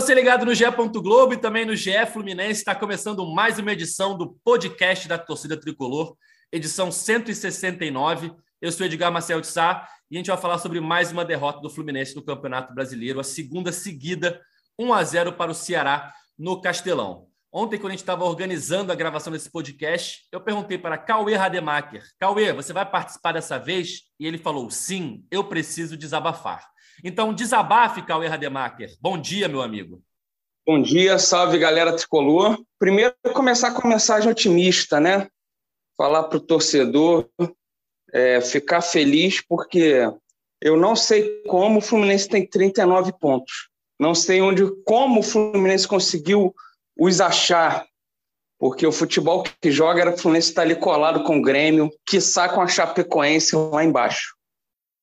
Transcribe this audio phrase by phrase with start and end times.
[0.00, 0.64] você ligado no GE.
[1.02, 2.60] Globo e também no GE Fluminense.
[2.60, 6.16] Está começando mais uma edição do podcast da Torcida Tricolor,
[6.52, 8.30] edição 169.
[8.62, 11.60] Eu sou Edgar Marcel de Sá e a gente vai falar sobre mais uma derrota
[11.60, 14.40] do Fluminense no Campeonato Brasileiro, a segunda seguida,
[14.78, 17.26] 1 a 0 para o Ceará no Castelão.
[17.52, 22.04] Ontem, quando a gente estava organizando a gravação desse podcast, eu perguntei para Cauê Rademacher:
[22.20, 24.02] Cauê, você vai participar dessa vez?
[24.20, 26.68] E ele falou: sim, eu preciso desabafar.
[27.04, 28.96] Então, desabafe, Cauê Rademacher.
[29.00, 30.02] Bom dia, meu amigo.
[30.66, 32.58] Bom dia, salve galera tricolor.
[32.78, 35.28] Primeiro, começar com uma mensagem otimista, né?
[35.96, 37.28] Falar para o torcedor
[38.12, 40.02] é, ficar feliz, porque
[40.60, 43.68] eu não sei como o Fluminense tem 39 pontos.
[43.98, 46.54] Não sei onde, como o Fluminense conseguiu
[46.98, 47.86] os achar,
[48.58, 51.90] porque o futebol que joga era o Fluminense estar tá ali colado com o Grêmio,
[52.06, 54.37] quiçá com a Chapecoense lá embaixo.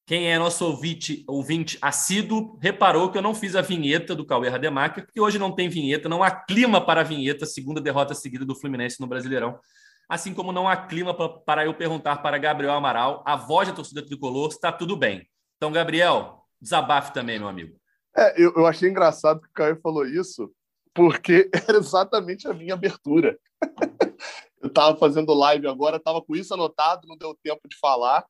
[0.05, 4.49] Quem é nosso ouvinte, ouvinte assíduo reparou que eu não fiz a vinheta do Cauê
[4.49, 8.45] Rademacher, porque hoje não tem vinheta, não há clima para a vinheta, segunda derrota seguida
[8.45, 9.59] do Fluminense no Brasileirão.
[10.07, 14.05] Assim como não há clima para eu perguntar para Gabriel Amaral, a voz da torcida
[14.05, 15.27] tricolor, está tudo bem.
[15.57, 17.75] Então, Gabriel, desabafe também, meu amigo.
[18.15, 20.51] É, eu, eu achei engraçado que o Caio falou isso,
[20.93, 23.39] porque era exatamente a minha abertura.
[24.61, 28.23] eu estava fazendo live agora, estava com isso anotado, não deu tempo de falar.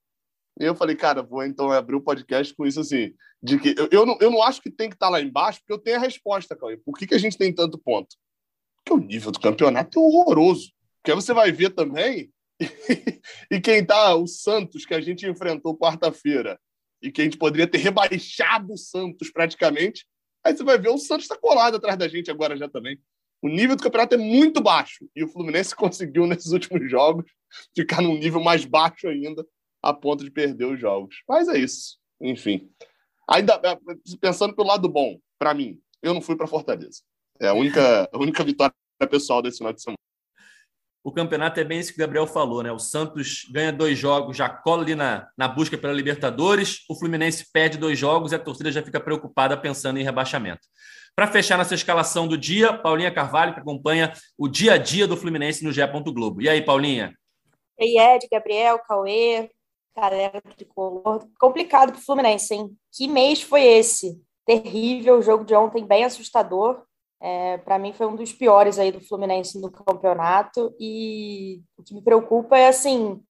[0.60, 3.76] E eu falei, cara, vou então abrir o um podcast com isso assim, de que
[3.78, 5.78] eu, eu, não, eu não acho que tem que estar tá lá embaixo, porque eu
[5.78, 6.78] tenho a resposta, Cauê.
[6.78, 8.16] Por que, que a gente tem tanto ponto?
[8.78, 10.72] Porque o nível do campeonato é horroroso.
[10.98, 12.32] Porque aí você vai ver também,
[13.52, 16.60] e quem tá, o Santos, que a gente enfrentou quarta-feira,
[17.02, 20.08] e que a gente poderia ter rebaixado o Santos praticamente,
[20.44, 23.00] aí você vai ver o Santos está colado atrás da gente agora já também.
[23.42, 27.26] O nível do campeonato é muito baixo, e o Fluminense conseguiu, nesses últimos jogos,
[27.76, 29.46] ficar num nível mais baixo ainda
[29.86, 31.22] a ponto de perder os jogos.
[31.30, 31.98] Mas é isso.
[32.20, 32.70] Enfim.
[33.30, 33.78] Ainda é,
[34.20, 37.02] pensando pelo lado bom, para mim, eu não fui para Fortaleza.
[37.40, 38.74] É a única, a única vitória
[39.10, 39.98] pessoal desse final de semana.
[41.04, 42.72] O campeonato é bem isso que o Gabriel falou, né?
[42.72, 46.80] O Santos ganha dois jogos, já cola ali na, na busca pela Libertadores.
[46.90, 50.62] O Fluminense perde dois jogos e a torcida já fica preocupada pensando em rebaixamento.
[51.16, 55.16] Para fechar nossa escalação do dia, Paulinha Carvalho, que acompanha o dia a dia do
[55.16, 55.82] Fluminense no GE.
[56.12, 56.42] Globo.
[56.42, 57.16] E aí, Paulinha?
[57.78, 59.52] E aí, Ed, Gabriel, Cauê,
[59.96, 61.28] galera tricolor.
[61.40, 62.76] Complicado para o Fluminense, hein?
[62.92, 64.22] Que mês foi esse?
[64.46, 66.84] Terrível, o jogo de ontem bem assustador.
[67.22, 71.94] É, para mim foi um dos piores aí do Fluminense no campeonato e o que
[71.94, 73.24] me preocupa é assim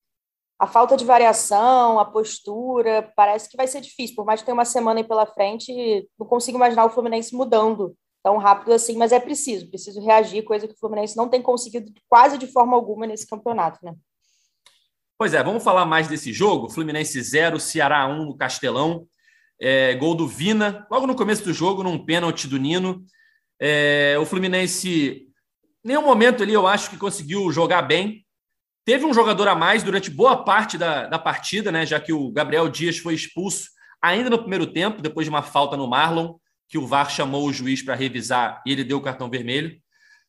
[0.57, 4.55] a falta de variação, a postura, parece que vai ser difícil, por mais que tenha
[4.55, 9.11] uma semana aí pela frente, não consigo imaginar o Fluminense mudando tão rápido assim, mas
[9.11, 13.05] é preciso, preciso reagir, coisa que o Fluminense não tem conseguido quase de forma alguma
[13.05, 13.93] nesse campeonato, né?
[15.17, 16.69] Pois é, vamos falar mais desse jogo.
[16.69, 19.07] Fluminense 0, Ceará 1 no Castelão.
[19.61, 23.05] É, gol do Vina, logo no começo do jogo, num pênalti do Nino.
[23.57, 25.27] É, o Fluminense,
[25.81, 28.25] nenhum momento ali, eu acho que conseguiu jogar bem.
[28.83, 31.85] Teve um jogador a mais durante boa parte da, da partida, né?
[31.85, 33.69] Já que o Gabriel Dias foi expulso
[34.01, 36.35] ainda no primeiro tempo, depois de uma falta no Marlon,
[36.67, 39.79] que o VAR chamou o juiz para revisar e ele deu o cartão vermelho.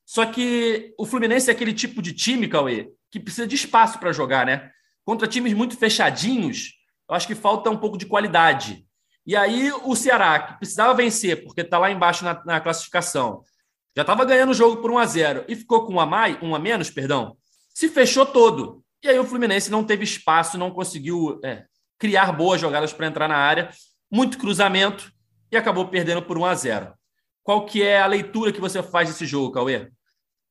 [0.06, 4.12] Só que o Fluminense é aquele tipo de time, Cauê, que precisa de espaço para
[4.12, 4.70] jogar, né?
[5.06, 6.74] Contra times muito fechadinhos,
[7.08, 8.84] eu acho que falta um pouco de qualidade.
[9.24, 13.44] E aí o Ceará, que precisava vencer, porque está lá embaixo na, na classificação,
[13.96, 16.36] já estava ganhando o jogo por 1 a 0 e ficou com um a, mais,
[16.42, 17.36] um a menos, perdão,
[17.72, 18.82] se fechou todo.
[19.00, 21.64] E aí o Fluminense não teve espaço, não conseguiu é,
[21.96, 23.70] criar boas jogadas para entrar na área,
[24.10, 25.12] muito cruzamento
[25.52, 26.92] e acabou perdendo por 1 a 0.
[27.44, 29.88] Qual que é a leitura que você faz desse jogo, Cauê?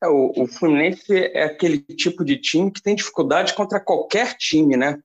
[0.05, 4.77] É, o, o Fluminense é aquele tipo de time que tem dificuldade contra qualquer time,
[4.77, 4.99] né?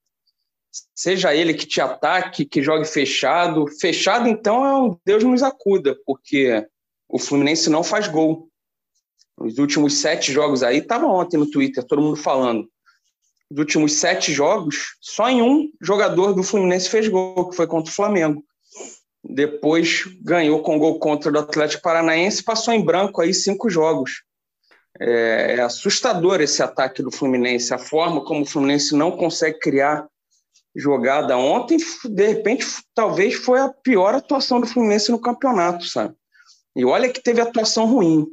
[0.94, 3.66] Seja ele que te ataque, que jogue fechado.
[3.80, 6.64] Fechado, então, é um Deus nos acuda, porque
[7.08, 8.48] o Fluminense não faz gol.
[9.38, 12.68] Os últimos sete jogos aí, estava ontem no Twitter, todo mundo falando.
[13.50, 17.90] Os últimos sete jogos, só em um jogador do Fluminense fez gol, que foi contra
[17.90, 18.44] o Flamengo.
[19.24, 24.22] Depois ganhou com gol contra o Atlético Paranaense, passou em branco aí cinco jogos.
[25.00, 30.06] É, é assustador esse ataque do Fluminense, a forma como o Fluminense não consegue criar
[30.76, 36.14] jogada ontem, de repente, talvez foi a pior atuação do Fluminense no campeonato, sabe?
[36.76, 38.26] E olha que teve atuação ruim.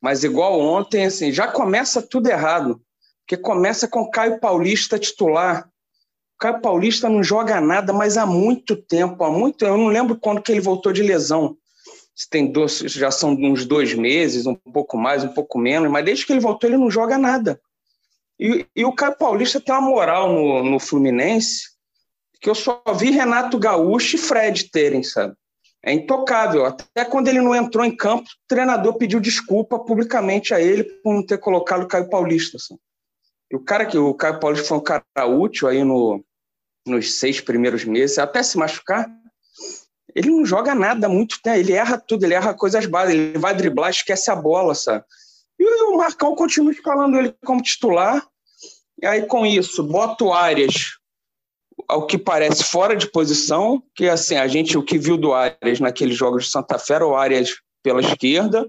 [0.00, 2.80] Mas igual ontem, assim, já começa tudo errado.
[3.26, 5.68] Porque começa com Caio Paulista titular.
[6.38, 10.40] Caio Paulista não joga nada, mas há muito tempo, há muito, eu não lembro quando
[10.40, 11.56] que ele voltou de lesão
[12.26, 16.26] tem dois, já são uns dois meses, um pouco mais, um pouco menos, mas desde
[16.26, 17.60] que ele voltou ele não joga nada.
[18.40, 21.76] E, e o Caio Paulista tem uma moral no, no Fluminense
[22.40, 25.34] que eu só vi Renato Gaúcho e Fred terem, sabe?
[25.82, 26.66] é intocável.
[26.66, 31.14] Até quando ele não entrou em campo, o treinador pediu desculpa publicamente a ele por
[31.14, 32.56] não ter colocado o Caio Paulista.
[32.56, 32.78] Assim.
[33.50, 36.22] E o cara que o Caio Paulista foi um cara útil aí no,
[36.86, 39.08] nos seis primeiros meses, até se machucar,
[40.18, 41.60] ele não joga nada muito, né?
[41.60, 45.04] ele erra tudo, ele erra coisas básicas, ele vai driblar, esquece a bola, sabe?
[45.56, 48.26] E o Marcão continua escalando ele como titular,
[49.00, 50.98] e aí com isso, bota o Arias
[51.86, 55.78] ao que parece fora de posição, que assim, a gente o que viu do Arias
[55.78, 58.66] naqueles jogos de Santa Fé, o Arias pela esquerda,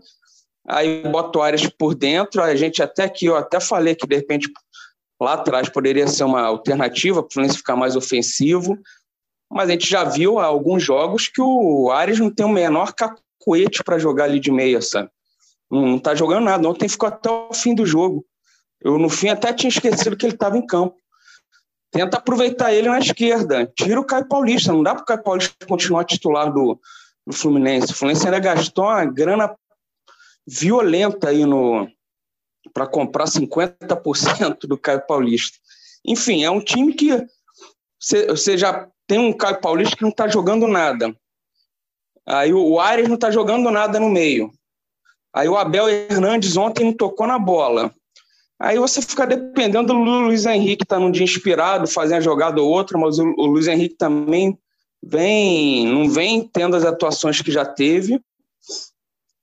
[0.68, 4.16] aí bota o Arias por dentro, a gente até aqui, eu até falei que de
[4.16, 4.52] repente
[5.20, 8.78] lá atrás poderia ser uma alternativa para o Fluminense ficar mais ofensivo,
[9.50, 13.84] mas a gente já viu alguns jogos que o Arias não tem o menor cacuete
[13.84, 15.10] para jogar ali de meia, sabe?
[15.70, 16.68] Não está jogando nada.
[16.68, 18.26] Ontem ficou até o fim do jogo.
[18.82, 20.96] Eu, no fim, até tinha esquecido que ele estava em campo.
[21.92, 23.66] Tenta aproveitar ele na esquerda.
[23.76, 24.72] Tira o Caio Paulista.
[24.72, 26.80] Não dá para o Caio Paulista continuar titular do,
[27.26, 27.92] do Fluminense.
[27.92, 29.56] O Fluminense ainda gastou uma grana
[30.48, 31.88] violenta aí no
[32.74, 35.58] para comprar 50% do Caio Paulista.
[36.06, 37.26] Enfim, é um time que
[38.00, 41.14] você já tem um Caio Paulista que não está jogando nada.
[42.28, 44.52] Aí o Ares não está jogando nada no meio.
[45.34, 47.92] Aí o Abel Hernandes ontem não tocou na bola.
[48.60, 52.70] Aí você fica dependendo do Luiz Henrique, tá num dia inspirado, fazer uma jogada ou
[52.70, 54.56] outra, mas o, o Luiz Henrique também
[55.02, 58.22] vem, não vem tendo as atuações que já teve.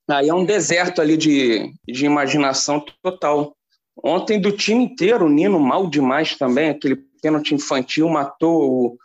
[0.09, 3.57] Aí é um deserto ali de, de imaginação total.
[4.01, 8.97] Ontem, do time inteiro, o Nino mal demais também, aquele pênalti infantil matou a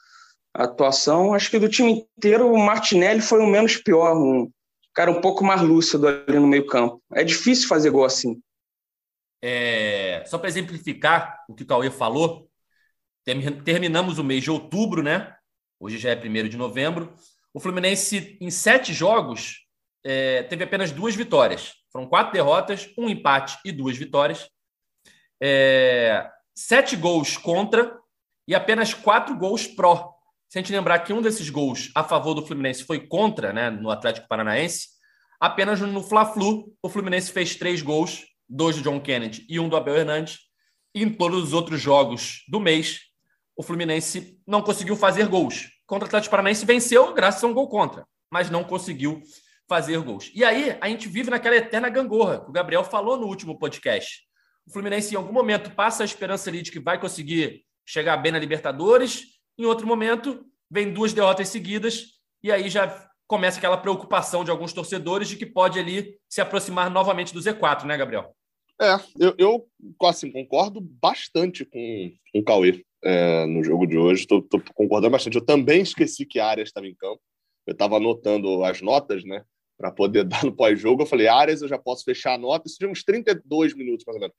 [0.53, 1.33] atuação.
[1.33, 4.51] Acho que do time inteiro, o Martinelli foi o menos pior, um
[4.93, 7.01] cara um pouco mais lúcido ali no meio-campo.
[7.13, 8.41] É difícil fazer gol assim.
[9.41, 12.47] É, só para exemplificar o que o Cauê falou,
[13.23, 15.35] terminamos o mês de outubro, né?
[15.79, 17.13] Hoje já é 1 de novembro.
[17.53, 19.65] O Fluminense, em sete jogos,
[20.03, 21.73] é, teve apenas duas vitórias.
[21.91, 24.49] Foram quatro derrotas, um empate e duas vitórias.
[25.41, 27.97] É, sete gols contra
[28.47, 30.10] e apenas quatro gols pró.
[30.51, 33.69] Se a gente lembrar que um desses gols a favor do Fluminense foi contra, né,
[33.69, 34.89] no Atlético Paranaense,
[35.39, 39.77] apenas no Fla-Flu o Fluminense fez três gols, dois do John Kennedy e um do
[39.77, 40.39] Abel Hernandes.
[40.93, 42.99] E em todos os outros jogos do mês,
[43.55, 45.69] o Fluminense não conseguiu fazer gols.
[45.87, 49.21] Contra o Atlético Paranaense venceu graças a um gol contra, mas não conseguiu
[49.69, 50.29] fazer gols.
[50.35, 54.23] E aí a gente vive naquela eterna gangorra que o Gabriel falou no último podcast.
[54.67, 58.33] O Fluminense em algum momento passa a esperança ali de que vai conseguir chegar bem
[58.33, 64.43] na Libertadores em outro momento, vem duas derrotas seguidas e aí já começa aquela preocupação
[64.43, 68.35] de alguns torcedores de que pode ali se aproximar novamente do Z4, né, Gabriel?
[68.81, 69.69] É, eu, eu
[70.03, 74.21] assim, concordo bastante com, com o Cauê é, no jogo de hoje.
[74.21, 74.43] Estou
[74.73, 75.37] concordando bastante.
[75.37, 77.21] Eu também esqueci que a área estava em campo.
[77.67, 79.43] Eu estava anotando as notas, né?
[79.77, 81.03] Para poder dar no pós-jogo.
[81.03, 82.67] Eu falei, Arias, eu já posso fechar a nota.
[82.67, 84.35] Isso de uns 32 minutos, mais ou menos.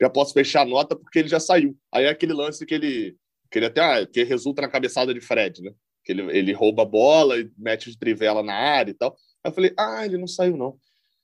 [0.00, 1.78] Já posso fechar a nota porque ele já saiu.
[1.92, 3.16] Aí é aquele lance que ele
[3.54, 5.72] que ele até ah, que resulta na cabeçada de Fred, né?
[6.04, 9.16] Que ele, ele rouba a bola e mete de trivela na área e tal.
[9.44, 10.76] Aí eu falei, ah, ele não saiu, não.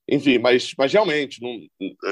[0.08, 1.58] Enfim, mas, mas realmente, não,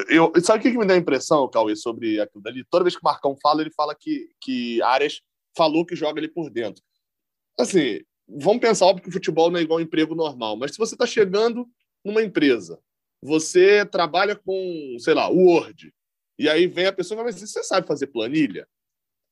[0.09, 2.65] eu, sabe o que, que me dá a impressão, Cauê, sobre aquilo dali?
[2.69, 5.21] Toda vez que o Marcão fala, ele fala que, que Arias
[5.57, 6.83] falou que joga ali por dentro.
[7.57, 10.97] Assim, vamos pensar, óbvio que o futebol não é igual emprego normal, mas se você
[10.97, 11.65] está chegando
[12.05, 12.81] numa empresa,
[13.23, 15.95] você trabalha com, sei lá, Word,
[16.37, 18.67] e aí vem a pessoa e fala, mas você sabe fazer planilha?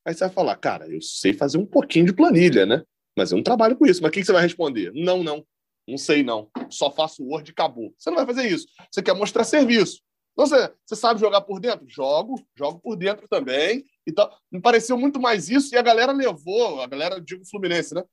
[0.07, 2.85] Aí você vai falar, cara, eu sei fazer um pouquinho de planilha, né?
[3.17, 4.01] Mas eu não trabalho com isso.
[4.01, 4.93] Mas o que você vai responder?
[4.95, 5.45] Não, não.
[5.87, 6.49] Não sei, não.
[6.71, 7.93] Só faço Word e acabou.
[7.99, 8.69] Você não vai fazer isso.
[8.89, 10.01] Você quer mostrar serviço.
[10.33, 11.89] Então, você, você sabe jogar por dentro?
[11.89, 13.85] Jogo, jogo por dentro também.
[14.07, 18.05] Então, me pareceu muito mais isso e a galera levou, a galera, digo Fluminense, né?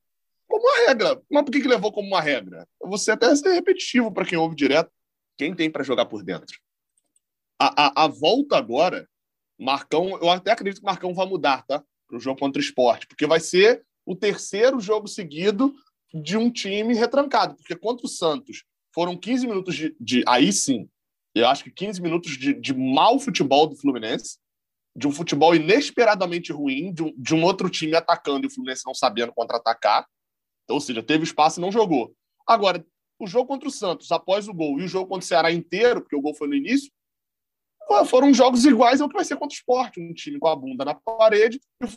[0.47, 1.21] Como uma regra.
[1.29, 2.67] Mas por que, que levou como uma regra?
[2.85, 4.89] Você até ser repetitivo para quem ouve direto.
[5.37, 6.57] Quem tem para jogar por dentro?
[7.59, 9.07] A, a, a volta agora
[9.59, 11.83] Marcão, eu até acredito que Marcão vai mudar, tá?
[12.07, 15.73] Para o jogo contra o esporte, porque vai ser o terceiro jogo seguido
[16.13, 19.95] de um time retrancado, porque contra o Santos foram 15 minutos de.
[19.99, 20.87] de aí sim,
[21.33, 24.37] eu acho que 15 minutos de, de mau futebol do Fluminense,
[24.95, 28.85] de um futebol inesperadamente ruim, de um, de um outro time atacando e o Fluminense
[28.85, 30.05] não sabendo contra-atacar.
[30.63, 32.13] Então, ou seja, teve espaço e não jogou.
[32.47, 32.85] Agora,
[33.19, 36.01] o jogo contra o Santos, após o gol, e o jogo contra o Ceará inteiro,
[36.01, 36.91] porque o gol foi no início,
[38.05, 40.85] foram jogos iguais ao que vai ser contra o esporte, um time com a bunda
[40.85, 41.89] na parede e o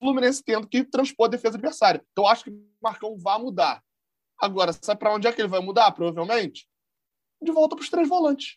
[0.00, 2.04] Fluminense tendo que transpor a defesa adversária.
[2.12, 3.82] Então, acho que o Marcão vai mudar.
[4.40, 6.68] Agora, sabe para onde é que ele vai mudar, provavelmente?
[7.42, 8.56] De volta para os três volantes.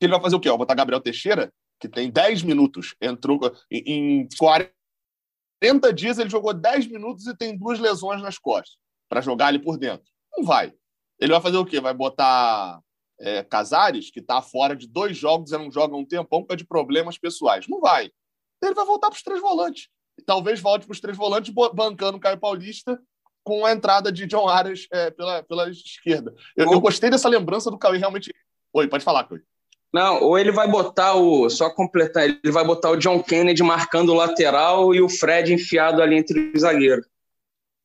[0.00, 0.48] Ele vai fazer o quê?
[0.48, 3.38] Vai botar Gabriel Teixeira, que tem 10 minutos, entrou
[3.70, 4.72] em 40
[5.92, 8.76] dias, ele jogou 10 minutos e tem duas lesões nas costas.
[9.08, 10.10] para jogar ali por dentro?
[10.36, 10.74] Não vai.
[11.20, 11.80] Ele vai fazer o quê?
[11.80, 12.80] Vai botar
[13.20, 16.58] é, Casares, que está fora de dois jogos e não joga um tempão por causa
[16.58, 17.68] de problemas pessoais.
[17.68, 18.10] Não vai.
[18.62, 19.88] Ele vai voltar para os três volantes.
[20.18, 23.00] E talvez volte para os três volantes bancando o Caio Paulista
[23.42, 26.34] com a entrada de John Arias é, pela, pela esquerda.
[26.56, 28.32] Eu, eu, gostei dessa lembrança do Cauê realmente.
[28.72, 29.40] Oi, pode falar, Cauê.
[29.92, 31.48] Não, ou ele vai botar o.
[31.48, 36.02] Só completar, ele vai botar o John Kennedy marcando o lateral e o Fred enfiado
[36.02, 37.06] ali entre os zagueiros.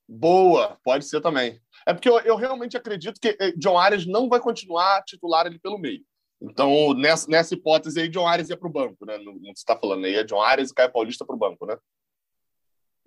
[0.08, 1.62] Boa, pode ser também.
[1.90, 5.58] É porque eu, eu realmente acredito que eh, John Arias não vai continuar titular ali
[5.58, 6.06] pelo meio.
[6.40, 9.18] Então, nessa, nessa hipótese aí, John Arias ia para o banco, né?
[9.18, 11.66] Não, não você está falando aí, é John Arias e Caio Paulista para o banco,
[11.66, 11.76] né?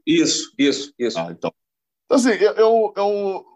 [0.04, 1.16] Isso, isso, isso.
[1.16, 1.52] Ah, então.
[2.06, 3.46] então, assim, eu, eu, eu,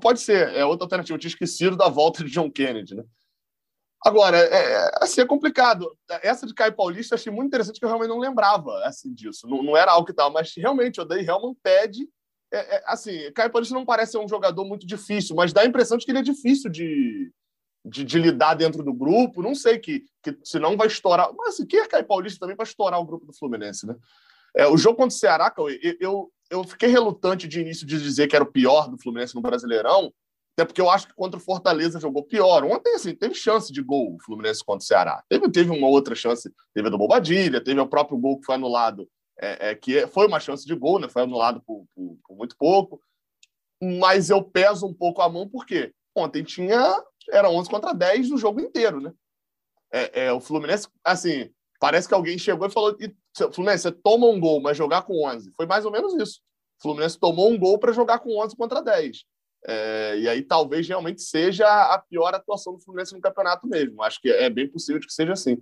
[0.00, 1.14] Pode ser, é outra alternativa.
[1.14, 3.04] Eu tinha esquecido da volta de John Kennedy, né?
[4.02, 5.94] Agora, é, é, assim, é complicado.
[6.22, 9.46] Essa de Caio Paulista achei muito interessante, que eu realmente não lembrava assim, disso.
[9.46, 12.08] Não, não era algo que tal, mas realmente o Day Helman pede
[12.54, 15.66] é, é, assim, Caio Paulista não parece ser um jogador muito difícil, mas dá a
[15.66, 17.32] impressão de que ele é difícil de,
[17.84, 19.42] de, de lidar dentro do grupo.
[19.42, 21.30] Não sei que, que se não vai estourar.
[21.36, 23.94] Mas assim, quem é Caio Paulista também para estourar o grupo do Fluminense, né?
[24.56, 28.28] É, o jogo contra o Ceará, eu, eu, eu fiquei relutante de início de dizer
[28.28, 30.12] que era o pior do Fluminense no Brasileirão,
[30.56, 32.62] até porque eu acho que contra o Fortaleza jogou pior.
[32.62, 35.24] Ontem, assim, teve chance de gol o Fluminense contra o Ceará.
[35.28, 38.54] Teve, teve uma outra chance, teve a do Bobadilha, teve o próprio gol que foi
[38.54, 39.08] anulado
[39.40, 41.08] é, é, que foi uma chance de gol, né?
[41.08, 43.00] foi anulado por, por, por, muito pouco,
[43.82, 48.38] mas eu peso um pouco a mão porque ontem tinha era 11 contra 10 no
[48.38, 49.12] jogo inteiro, né?
[49.92, 51.50] É, é, o Fluminense, assim,
[51.80, 53.14] parece que alguém chegou e falou: e,
[53.52, 55.52] Fluminense, você toma um gol, mas jogar com 11.
[55.56, 56.40] Foi mais ou menos isso.
[56.78, 59.24] O Fluminense tomou um gol para jogar com 11 contra 10.
[59.66, 64.02] É, e aí talvez realmente seja a pior atuação do Fluminense no campeonato mesmo.
[64.02, 65.58] Acho que é bem possível que seja assim.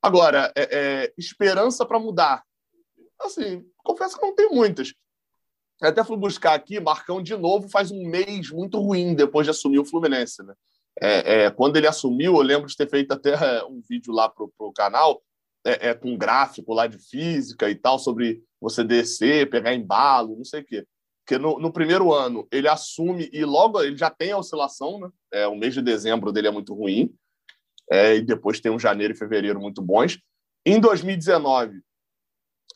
[0.00, 2.44] Agora, é, é, esperança para mudar
[3.20, 4.92] assim, confesso que não tem muitas.
[5.80, 9.50] Eu até fui buscar aqui, Marcão de novo faz um mês muito ruim depois de
[9.50, 10.54] assumir o Fluminense, né?
[11.00, 14.30] É, é, quando ele assumiu, eu lembro de ter feito até é, um vídeo lá
[14.30, 15.22] pro, pro canal,
[15.64, 20.36] é, é, com um gráfico lá de física e tal, sobre você descer, pegar embalo,
[20.36, 20.86] não sei o quê.
[21.22, 25.10] Porque no, no primeiro ano ele assume e logo ele já tem a oscilação, né?
[25.32, 27.12] É, o mês de dezembro dele é muito ruim,
[27.90, 30.18] é, e depois tem um janeiro e fevereiro muito bons.
[30.64, 31.80] Em 2019,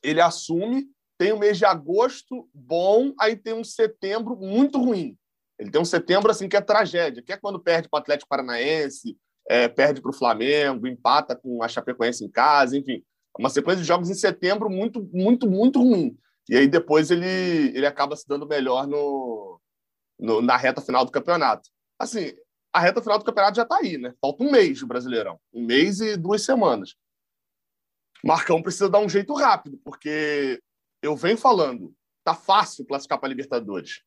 [0.02, 0.86] ele assume,
[1.18, 5.16] tem o mês de agosto bom, aí tem um setembro muito ruim.
[5.58, 8.28] Ele tem um setembro assim que é tragédia, que é quando perde para o Atlético
[8.28, 9.16] Paranaense,
[9.48, 13.02] é, perde para o Flamengo, empata com a Chapecoense em casa, enfim,
[13.38, 16.16] uma sequência de jogos em setembro muito, muito, muito ruim.
[16.48, 19.60] E aí depois ele, ele acaba se dando melhor no,
[20.18, 21.68] no na reta final do campeonato.
[21.98, 22.32] Assim,
[22.72, 24.14] a reta final do campeonato já está aí, né?
[24.20, 26.94] Falta um mês do Brasileirão, um mês e duas semanas.
[28.24, 30.60] Marcão precisa dar um jeito rápido, porque
[31.02, 34.02] eu venho falando, tá fácil classificar para Libertadores.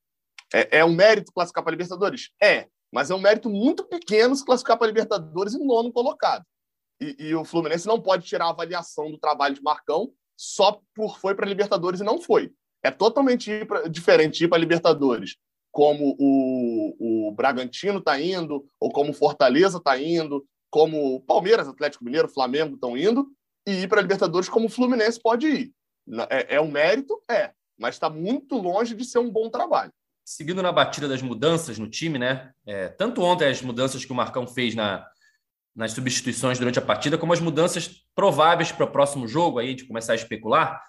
[0.53, 2.29] É, é um mérito classificar para Libertadores?
[2.41, 6.45] É, mas é um mérito muito pequeno se classificar para Libertadores em nono colocado.
[7.01, 11.17] E, e, o Fluminense não pode tirar a avaliação do trabalho de Marcão só por
[11.19, 12.53] foi para Libertadores e não foi.
[12.83, 15.37] É totalmente pra, diferente ir para Libertadores,
[15.71, 21.67] como o, o Bragantino está indo, ou como o Fortaleza está indo, como o Palmeiras,
[21.67, 23.27] Atlético Mineiro, Flamengo estão indo,
[23.65, 25.73] e ir para a Libertadores como o Fluminense pode ir.
[26.29, 27.21] É, é um mérito?
[27.29, 29.91] É, mas está muito longe de ser um bom trabalho.
[30.25, 32.51] Seguindo na batida das mudanças no time, né?
[32.65, 35.05] É, tanto ontem as mudanças que o Marcão fez na,
[35.75, 39.85] nas substituições durante a partida, como as mudanças prováveis para o próximo jogo, aí de
[39.85, 40.81] começar a especular.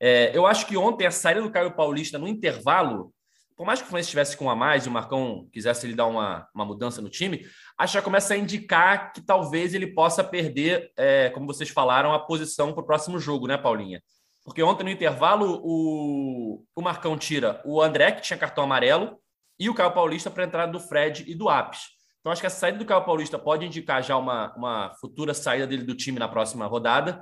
[0.00, 3.12] É, eu acho que ontem a saída do Caio Paulista no intervalo
[3.60, 6.06] por mais que o Fluminense estivesse com a mais e o Marcão quisesse ele dar
[6.06, 10.24] uma, uma mudança no time, acho que já começa a indicar que talvez ele possa
[10.24, 14.02] perder, é, como vocês falaram, a posição para o próximo jogo, né, Paulinha?
[14.42, 19.18] Porque ontem no intervalo o, o Marcão tira o André, que tinha cartão amarelo,
[19.58, 21.82] e o Caio Paulista para a entrada do Fred e do Apes.
[22.20, 25.66] Então acho que a saída do Caio Paulista pode indicar já uma, uma futura saída
[25.66, 27.20] dele do time na próxima rodada.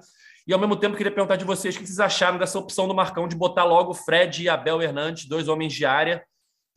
[0.48, 2.94] E ao mesmo tempo, queria perguntar de vocês o que vocês acharam dessa opção do
[2.94, 6.26] Marcão de botar logo Fred e Abel Hernandes, dois homens de área,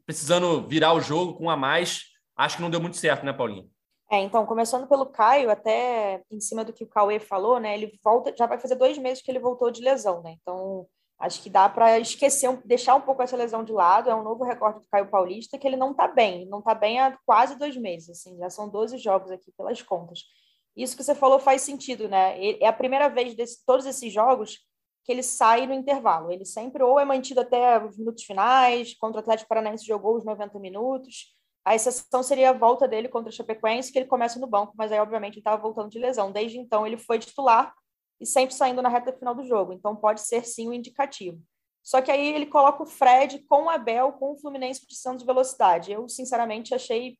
[0.05, 2.01] precisando virar o jogo com um a mais.
[2.35, 3.69] Acho que não deu muito certo, né, Paulinho?
[4.11, 7.73] É, então, começando pelo Caio, até em cima do que o Cauê falou, né?
[7.73, 10.35] Ele volta, já vai fazer dois meses que ele voltou de lesão, né?
[10.41, 10.85] Então,
[11.17, 14.09] acho que dá para esquecer, deixar um pouco essa lesão de lado.
[14.09, 16.99] É um novo recorde do Caio Paulista, que ele não está bem, não está bem
[16.99, 20.25] há quase dois meses, assim, já são 12 jogos aqui pelas contas.
[20.75, 22.37] Isso que você falou faz sentido, né?
[22.59, 24.59] É a primeira vez de todos esses jogos
[25.03, 26.31] que ele sai no intervalo.
[26.31, 30.25] Ele sempre ou é mantido até os minutos finais, contra o Atlético Paranaense jogou os
[30.25, 31.35] 90 minutos.
[31.65, 34.91] A exceção seria a volta dele contra o Chapecoense, que ele começa no banco, mas
[34.91, 36.31] aí, obviamente, ele estava voltando de lesão.
[36.31, 37.73] Desde então, ele foi titular
[38.19, 39.73] e sempre saindo na reta final do jogo.
[39.73, 41.41] Então, pode ser sim o um indicativo.
[41.83, 45.25] Só que aí ele coloca o Fred com o Abel, com o Fluminense precisando de
[45.25, 45.91] velocidade.
[45.91, 47.17] Eu, sinceramente, achei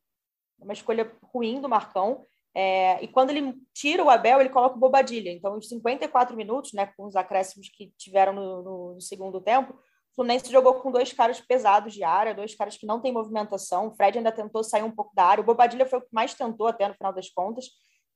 [0.59, 2.25] uma escolha ruim do Marcão.
[2.53, 5.31] É, e quando ele tira o Abel, ele coloca o Bobadilha.
[5.31, 9.73] Então, os 54 minutos, né, com os acréscimos que tiveram no, no, no, segundo tempo,
[9.73, 13.87] o Fluminense jogou com dois caras pesados de área, dois caras que não têm movimentação.
[13.87, 15.41] O Fred ainda tentou sair um pouco da área.
[15.41, 17.65] O Bobadilha foi o que mais tentou até no final das contas.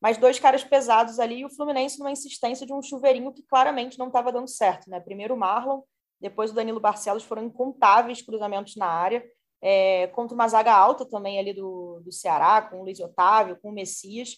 [0.01, 3.97] Mas dois caras pesados ali e o Fluminense numa insistência de um chuveirinho que claramente
[3.97, 4.89] não estava dando certo.
[4.89, 4.99] Né?
[4.99, 5.81] Primeiro o Marlon,
[6.19, 9.23] depois o Danilo Barcelos, foram incontáveis cruzamentos na área
[9.67, 13.69] é, contra uma zaga alta também ali do, do Ceará, com o Luiz Otávio, com
[13.69, 14.37] o Messias.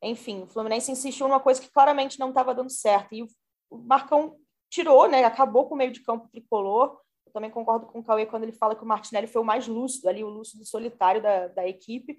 [0.00, 3.14] Enfim, o Fluminense insistiu numa coisa que claramente não estava dando certo.
[3.14, 3.28] E o,
[3.76, 4.34] Marcão
[4.70, 5.24] tirou, né?
[5.24, 6.98] Acabou com o meio de campo tricolor.
[7.26, 9.68] Eu também concordo com o Cauê quando ele fala que o Martinelli foi o mais
[9.68, 12.16] lúcido ali, o lúcido solitário da, da equipe.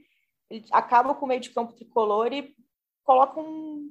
[0.47, 2.55] Ele acaba com o meio de campo tricolor e
[3.03, 3.89] coloca um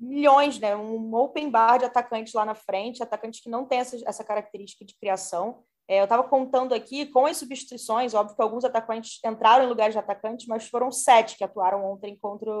[0.00, 0.74] milhões, né?
[0.74, 4.84] Um open bar de atacantes lá na frente, atacantes que não têm essa, essa característica
[4.84, 5.62] de criação.
[5.88, 9.94] É, eu estava contando aqui com as substituições, óbvio que alguns atacantes entraram em lugares
[9.94, 12.52] de atacantes, mas foram sete que atuaram ontem contra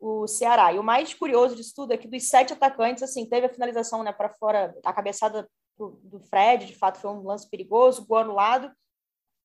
[0.00, 0.72] o Ceará.
[0.72, 4.02] E o mais curioso disso tudo é que dos sete atacantes, assim, teve a finalização
[4.02, 8.72] né, para fora, a cabeçada do Fred, de fato foi um lance perigoso, gol anulado,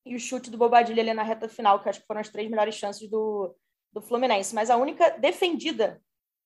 [0.04, 2.50] e o chute do Bobadilha ali na reta final, que acho que foram as três
[2.50, 3.54] melhores chances do,
[3.92, 4.54] do Fluminense.
[4.54, 6.02] Mas a única defendida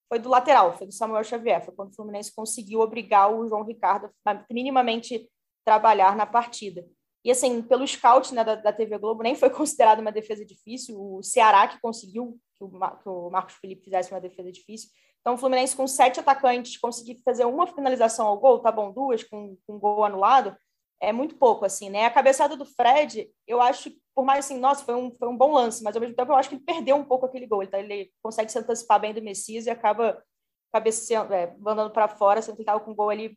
[0.08, 3.64] foi do lateral, foi do Samuel Xavier, foi quando o Fluminense conseguiu obrigar o João
[3.64, 5.28] Ricardo a minimamente
[5.66, 6.87] trabalhar na partida.
[7.25, 10.96] E assim, pelo scout né, da, da TV Globo, nem foi considerado uma defesa difícil.
[10.96, 14.88] O Ceará que conseguiu que o, que o Marcos Felipe fizesse uma defesa difícil.
[15.20, 19.25] Então, o Fluminense com sete atacantes conseguir fazer uma finalização ao gol, tá bom, duas
[19.25, 20.56] com, com gol anulado,
[21.00, 22.04] é muito pouco, assim, né?
[22.04, 25.52] A cabeçada do Fred, eu acho, por mais assim, nossa, foi um, foi um bom
[25.52, 27.61] lance, mas ao mesmo tempo eu acho que ele perdeu um pouco aquele gol.
[27.61, 30.23] Ele, tá, ele consegue se antecipar bem do Messias e acaba
[30.73, 33.37] cabeceando, é, mandando para fora, sendo que estava com o gol ali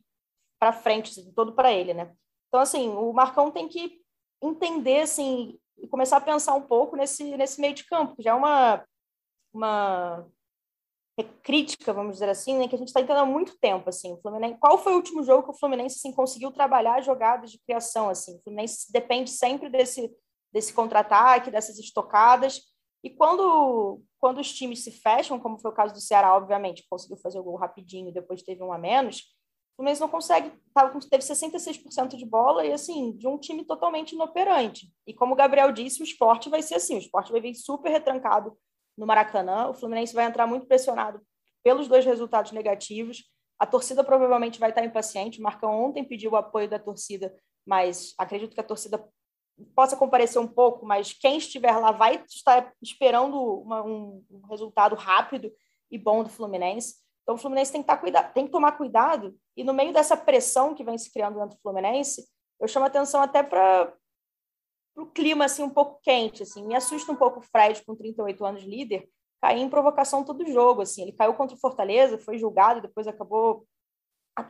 [0.60, 2.14] para frente, assim, todo para ele, né?
[2.48, 4.00] Então, assim, o Marcão tem que
[4.42, 8.32] entender, assim, e começar a pensar um pouco nesse, nesse meio de campo, que já
[8.32, 8.84] é uma,
[9.52, 10.26] uma
[11.42, 14.20] crítica, vamos dizer assim, né, que a gente está entendendo há muito tempo, assim, o
[14.20, 18.08] Fluminense, qual foi o último jogo que o Fluminense, assim, conseguiu trabalhar jogadas de criação,
[18.08, 20.10] assim, o Fluminense depende sempre desse,
[20.52, 22.60] desse contra-ataque, dessas estocadas,
[23.02, 27.16] e quando, quando os times se fecham, como foi o caso do Ceará, obviamente, conseguiu
[27.16, 29.24] fazer o gol rapidinho, depois teve um a menos,
[29.72, 34.12] o Fluminense não consegue, tava, teve 66% de bola e, assim, de um time totalmente
[34.12, 34.92] inoperante.
[35.06, 37.90] E como o Gabriel disse, o esporte vai ser assim, o esporte vai vir super
[37.90, 38.56] retrancado
[38.96, 41.20] no Maracanã, o Fluminense vai entrar muito pressionado
[41.62, 43.24] pelos dois resultados negativos,
[43.58, 47.34] a torcida provavelmente vai estar impaciente, o Marcão ontem pediu o apoio da torcida,
[47.66, 49.06] mas acredito que a torcida
[49.74, 54.94] possa comparecer um pouco, mas quem estiver lá vai estar esperando uma, um, um resultado
[54.94, 55.52] rápido
[55.90, 56.96] e bom do Fluminense.
[57.22, 59.36] Então, o Fluminense tem que, tá tem que tomar cuidado.
[59.56, 62.26] E no meio dessa pressão que vem se criando dentro do Fluminense,
[62.60, 63.92] eu chamo atenção até para
[64.96, 66.42] o clima assim, um pouco quente.
[66.42, 66.66] Assim.
[66.66, 69.08] Me assusta um pouco o Fred, com 38 anos, líder,
[69.40, 70.82] cair em provocação todo jogo.
[70.82, 71.02] Assim.
[71.02, 73.66] Ele caiu contra o Fortaleza, foi julgado, depois acabou.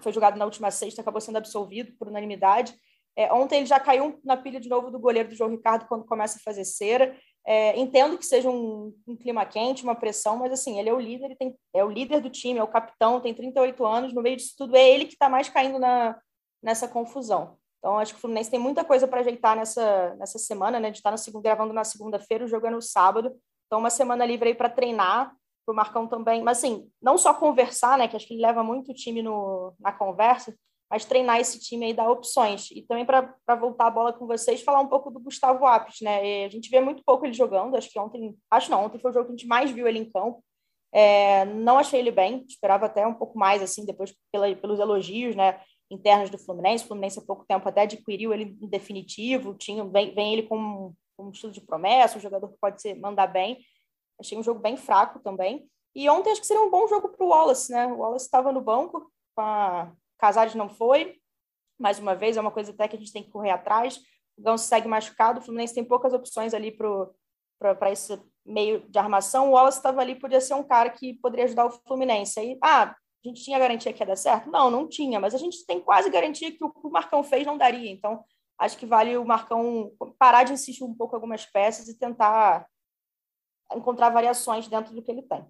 [0.00, 2.74] Foi julgado na última sexta, acabou sendo absolvido por unanimidade.
[3.16, 6.04] É, ontem ele já caiu na pilha de novo do goleiro do João Ricardo quando
[6.04, 7.16] começa a fazer cera.
[7.46, 11.00] É, entendo que seja um, um, clima quente, uma pressão, mas assim, ele é o
[11.00, 14.22] líder, ele tem, é o líder do time, é o capitão, tem 38 anos, no
[14.22, 16.18] meio disso tudo é ele que está mais caindo na,
[16.62, 17.58] nessa confusão.
[17.78, 20.90] Então, acho que o Fluminense tem muita coisa para ajeitar nessa, nessa semana, né?
[20.90, 23.34] Estar tá no, gravando na segunda-feira, o jogo é no sábado.
[23.66, 26.42] Então, uma semana livre aí para treinar, para o Marcão também.
[26.42, 28.06] Mas, assim, não só conversar, né?
[28.06, 30.54] Que acho que ele leva muito o time no, na conversa,
[30.90, 32.70] mas treinar esse time aí dá opções.
[32.72, 36.42] E também para voltar a bola com vocês, falar um pouco do Gustavo Apes, né?
[36.42, 39.10] E a gente vê muito pouco ele jogando, acho que ontem, acho não, ontem foi
[39.10, 40.42] o jogo que a gente mais viu ele em campo.
[40.92, 45.36] É, não achei ele bem, esperava até um pouco mais, assim, depois pela, pelos elogios,
[45.36, 45.60] né?
[45.88, 46.84] Internos do Fluminense.
[46.84, 50.92] O Fluminense há pouco tempo até adquiriu ele em definitivo, tinha, vem, vem ele com
[51.16, 53.58] um estilo de promessa, um jogador que pode ser, mandar bem.
[54.18, 55.68] Achei um jogo bem fraco também.
[55.94, 57.86] E ontem acho que seria um bom jogo para o Wallace, né?
[57.86, 61.16] O Wallace estava no banco com a Casares não foi,
[61.78, 63.98] mais uma vez, é uma coisa até que a gente tem que correr atrás.
[64.36, 69.48] O Gão segue machucado, o Fluminense tem poucas opções ali para esse meio de armação.
[69.48, 72.38] O Wallace estava ali, podia ser um cara que poderia ajudar o Fluminense.
[72.38, 74.50] Aí, ah, a gente tinha garantia que ia dar certo?
[74.50, 77.46] Não, não tinha, mas a gente tem quase garantia que o que o Marcão fez
[77.46, 77.90] não daria.
[77.90, 78.22] Então,
[78.58, 82.66] acho que vale o Marcão parar de insistir um pouco em algumas peças e tentar
[83.74, 85.46] encontrar variações dentro do que ele tem.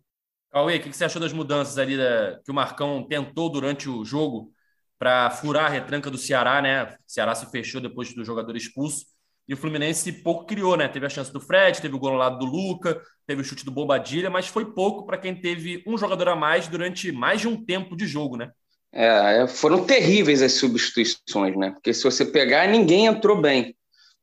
[0.51, 4.05] Cauê, o que você achou das mudanças ali da, que o Marcão tentou durante o
[4.05, 4.53] jogo
[5.01, 6.85] para furar a retranca do Ceará, né?
[6.85, 9.07] O Ceará se fechou depois do jogador expulso.
[9.49, 10.87] E o Fluminense pouco criou, né?
[10.89, 13.71] Teve a chance do Fred, teve o gol lado do Luca, teve o chute do
[13.71, 17.65] Bobadilha, mas foi pouco para quem teve um jogador a mais durante mais de um
[17.65, 18.51] tempo de jogo, né?
[18.93, 21.71] É, é, foram terríveis as substituições, né?
[21.71, 23.75] Porque se você pegar, ninguém entrou bem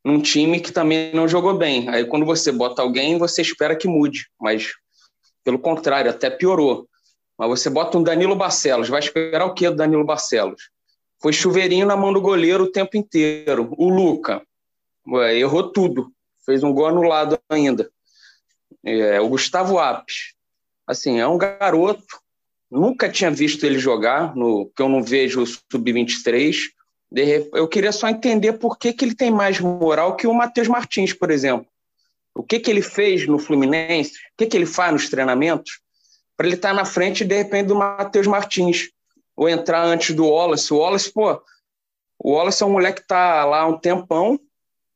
[0.05, 1.89] num time que também não jogou bem.
[1.89, 4.73] Aí quando você bota alguém, você espera que mude, mas
[5.43, 6.87] pelo contrário, até piorou.
[7.38, 10.69] Mas você bota um Danilo Barcelos, vai esperar o quê do Danilo Barcelos?
[11.21, 13.73] Foi chuveirinho na mão do goleiro o tempo inteiro.
[13.78, 14.41] O Luca
[15.34, 16.12] errou tudo,
[16.45, 17.89] fez um gol anulado ainda.
[18.84, 20.34] É, o Gustavo Apes,
[20.86, 22.19] assim, é um garoto,
[22.69, 26.56] nunca tinha visto ele jogar, no que eu não vejo o Sub-23.
[27.54, 31.13] Eu queria só entender por que, que ele tem mais moral que o Matheus Martins,
[31.13, 31.67] por exemplo.
[32.36, 35.80] O que, que ele fez no Fluminense, o que, que ele faz nos treinamentos,
[36.38, 38.91] para ele estar tá na frente, de repente, do Matheus Martins,
[39.36, 40.71] ou entrar antes do Wallace.
[40.71, 41.41] O Wallace, pô,
[42.19, 44.39] o Wallace é um moleque que está lá há um tempão,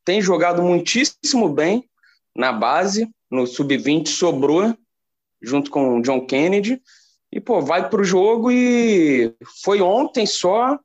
[0.05, 1.89] tem jogado muitíssimo bem
[2.35, 4.75] na base, no sub-20 sobrou,
[5.41, 6.81] junto com o John Kennedy,
[7.31, 10.77] e, pô, vai para o jogo e foi ontem só,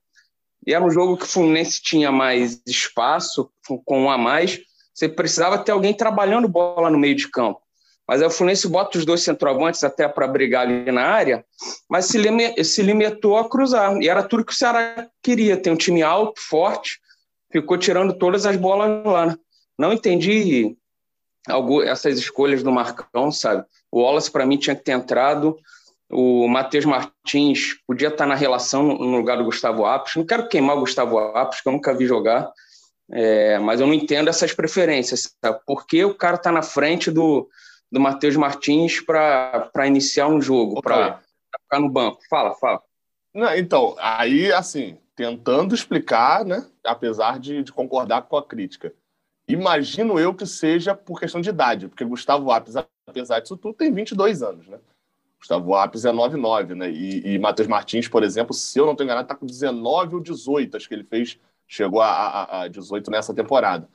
[0.65, 3.51] e era um jogo que o Fluminense tinha mais espaço,
[3.85, 4.59] com um a mais,
[4.93, 7.61] você precisava ter alguém trabalhando bola no meio de campo.
[8.07, 11.43] Mas aí o Fluminense bota os dois centroavantes até para brigar ali na área,
[11.89, 13.97] mas se, se limitou a cruzar.
[14.01, 16.99] E era tudo que o Ceará queria, ter um time alto, forte,
[17.51, 19.37] ficou tirando todas as bolas lá.
[19.77, 20.77] Não entendi
[21.85, 23.65] essas escolhas do Marcão, sabe?
[23.91, 25.57] O Wallace, para mim, tinha que ter entrado.
[26.09, 30.15] O Matheus Martins podia estar na relação no lugar do Gustavo Apes.
[30.15, 32.49] Não quero queimar o Gustavo Apes, que eu nunca vi jogar,
[33.11, 35.35] é, mas eu não entendo essas preferências.
[35.43, 35.59] Sabe?
[35.65, 37.47] Por que o cara está na frente do,
[37.91, 41.21] do Matheus Martins para iniciar um jogo, para
[41.63, 42.19] ficar no banco?
[42.29, 42.81] Fala, fala.
[43.33, 48.93] Não, então, aí, assim, tentando explicar, né, apesar de, de concordar com a crítica.
[49.47, 52.75] Imagino eu que seja por questão de idade, porque Gustavo Apes,
[53.07, 54.77] apesar disso tudo, tem 22 anos, né?
[55.39, 56.91] Gustavo Apes é 9,9, né?
[56.91, 60.21] E, e Matheus Martins, por exemplo, se eu não estou enganado, está com 19 ou
[60.21, 63.87] 18, acho que ele fez, chegou a, a, a 18 nessa temporada.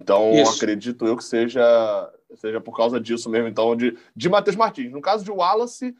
[0.00, 0.56] Então, Isso.
[0.56, 4.92] acredito eu que seja, seja por causa disso mesmo, então, de, de Matheus Martins.
[4.92, 5.94] No caso de Wallace,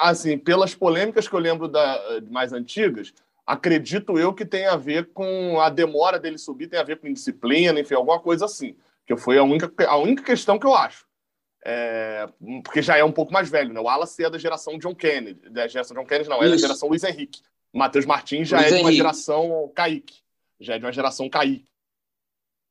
[0.00, 3.12] assim, pelas polêmicas que eu lembro da, mais antigas,
[3.46, 7.08] acredito eu que tem a ver com a demora dele subir, tem a ver com
[7.08, 8.76] indisciplina, enfim, alguma coisa assim.
[9.06, 11.06] Que foi a única, a única questão que eu acho.
[11.64, 12.26] É,
[12.64, 13.78] porque já é um pouco mais velho, né?
[13.78, 15.48] O Wallace é da geração John Kennedy.
[15.48, 16.56] Da geração John Kennedy, não, é Isso.
[16.56, 17.40] da geração Luiz Henrique.
[17.72, 20.22] Matheus Martins já Luiz é de uma geração Kaique.
[20.60, 21.66] Já é de uma geração Kaique,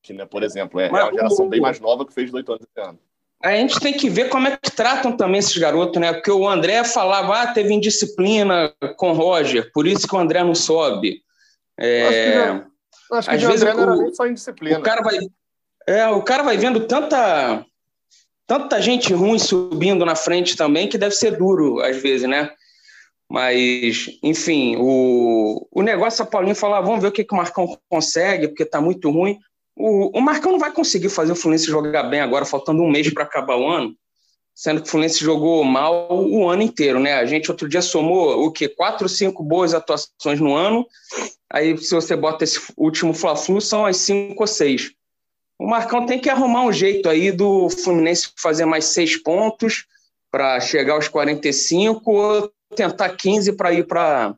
[0.09, 0.25] né?
[0.25, 0.79] Por exemplo.
[0.79, 1.49] É, é uma geração o...
[1.49, 2.99] bem mais nova que fez 18 anos esse ano.
[3.43, 6.13] A gente tem que ver como é que tratam também esses garotos, né?
[6.13, 10.43] Porque o André falava, ah, teve indisciplina com o Roger, por isso que o André
[10.43, 11.23] não sobe.
[11.79, 12.03] É...
[12.03, 14.79] Acho que, acho que às vezes André o, não era nem só indisciplina.
[14.79, 15.17] O cara vai,
[15.87, 17.65] é, o cara vai vendo tanta,
[18.45, 22.51] tanta gente ruim subindo na frente também que deve ser duro às vezes, né?
[23.27, 27.37] Mas, enfim, o, o negócio a Paulinho falar, ah, vamos ver o que, que o
[27.37, 29.39] Marcão consegue, porque está muito ruim.
[29.81, 33.11] O, o Marcão não vai conseguir fazer o Fluminense jogar bem agora, faltando um mês
[33.11, 33.95] para acabar o ano,
[34.53, 37.15] sendo que o Fluminense jogou mal o ano inteiro, né?
[37.15, 38.69] A gente outro dia somou o quê?
[38.69, 40.85] Quatro, cinco boas atuações no ano.
[41.51, 44.91] Aí, se você bota esse último Fla-Flu, são as cinco ou seis.
[45.59, 49.85] O Marcão tem que arrumar um jeito aí do Fluminense fazer mais seis pontos
[50.31, 54.35] para chegar aos 45 ou tentar 15 para ir para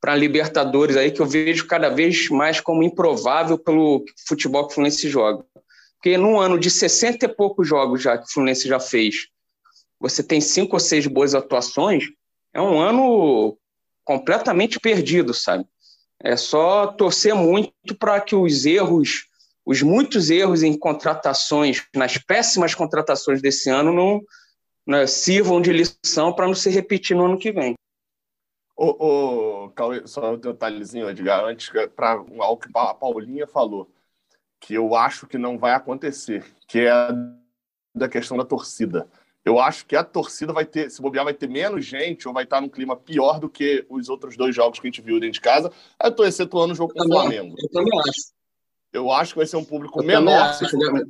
[0.00, 4.74] para Libertadores aí, que eu vejo cada vez mais como improvável pelo futebol que o
[4.74, 5.44] Fluminense joga.
[5.96, 9.28] Porque num ano de 60 e poucos jogos já que o Fluminense já fez,
[10.00, 12.04] você tem cinco ou seis boas atuações,
[12.54, 13.58] é um ano
[14.02, 15.66] completamente perdido, sabe?
[16.18, 19.26] É só torcer muito para que os erros,
[19.64, 24.22] os muitos erros em contratações, nas péssimas contratações desse ano, não
[24.86, 27.74] né, sirvam de lição para não se repetir no ano que vem.
[28.82, 33.90] Ô, ô Cauê, só um detalhezinho, Edgar, antes para algo que a Paulinha falou,
[34.58, 36.90] que eu acho que não vai acontecer, que é
[37.94, 39.06] da questão da torcida.
[39.44, 42.44] Eu acho que a torcida vai ter, se bobear, vai ter menos gente ou vai
[42.44, 45.34] estar num clima pior do que os outros dois jogos que a gente viu dentro
[45.34, 45.70] de casa.
[46.02, 47.54] Eu estou excetuando o jogo com o Flamengo.
[47.58, 48.32] Eu também acho.
[48.94, 50.54] Eu acho que vai ser um público eu menor.
[50.54, 51.06] Se for,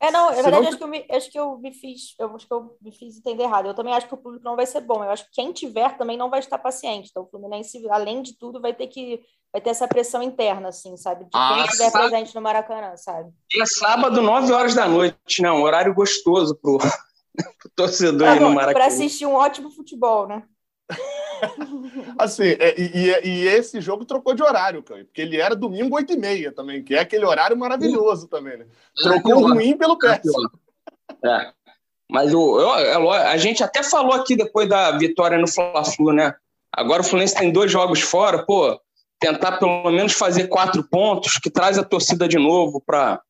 [0.00, 0.68] é, não, na verdade, não...
[0.68, 3.18] acho, que eu me, acho que eu me fiz, eu acho que eu me fiz
[3.18, 3.66] entender errado.
[3.66, 5.02] Eu também acho que o público não vai ser bom.
[5.02, 7.08] Eu acho que quem tiver também não vai estar paciente.
[7.10, 9.20] Então, o Fluminense, além de tudo, vai ter que
[9.52, 11.24] vai ter essa pressão interna, assim, sabe?
[11.24, 12.10] De ah, quem estiver sábado...
[12.10, 13.32] presente no Maracanã, sabe?
[13.52, 15.50] E é sábado, 9 horas da noite, né?
[15.50, 16.78] Um horário gostoso pro,
[17.58, 18.74] pro torcedor aí no Maracanã.
[18.74, 20.42] Para assistir um ótimo futebol, né?
[22.18, 26.12] assim, é, e, e, esse jogo trocou de horário, cara, porque ele era domingo 8
[26.12, 28.66] e meia também, que é aquele horário maravilhoso também, né?
[28.96, 30.50] Trocou é ruim pelo péssimo.
[31.24, 31.52] É.
[32.10, 36.34] Mas o, eu, a gente até falou aqui depois da vitória no Fla-Flu, né?
[36.72, 38.80] Agora o Fluminense tem dois jogos fora, pô,
[39.20, 43.20] tentar pelo menos fazer quatro pontos, que traz a torcida de novo para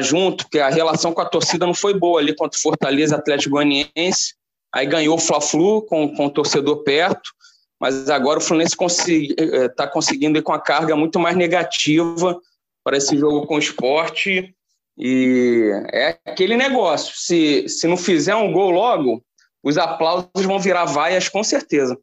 [0.00, 3.54] junto, porque a relação com a torcida não foi boa ali contra o Fortaleza Atlético
[3.54, 4.34] Goianiense.
[4.74, 7.30] Aí ganhou o Fla-Flu com, com o torcedor perto,
[7.78, 11.36] mas agora o Fluminense está consegui, eh, tá conseguindo ir com a carga muito mais
[11.36, 12.40] negativa
[12.84, 14.54] para esse jogo com o esporte.
[14.96, 19.22] E é aquele negócio: se, se não fizer um gol logo,
[19.62, 21.98] os aplausos vão virar vaias com certeza.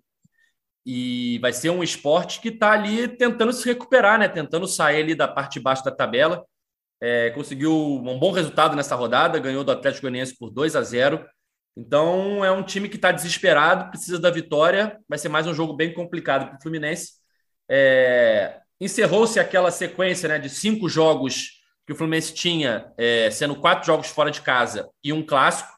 [0.86, 4.28] E vai ser um esporte que está ali tentando se recuperar, né?
[4.28, 6.46] Tentando sair ali da parte de baixo da tabela.
[7.02, 11.26] É, conseguiu um bom resultado nessa rodada, ganhou do Atlético Goianiense por 2 a 0.
[11.80, 15.00] Então é um time que está desesperado, precisa da vitória.
[15.08, 17.14] Vai ser mais um jogo bem complicado para o Fluminense.
[17.70, 23.86] É, Encerrou-se aquela sequência né, de cinco jogos que o Fluminense tinha, é, sendo quatro
[23.86, 25.72] jogos fora de casa e um clássico.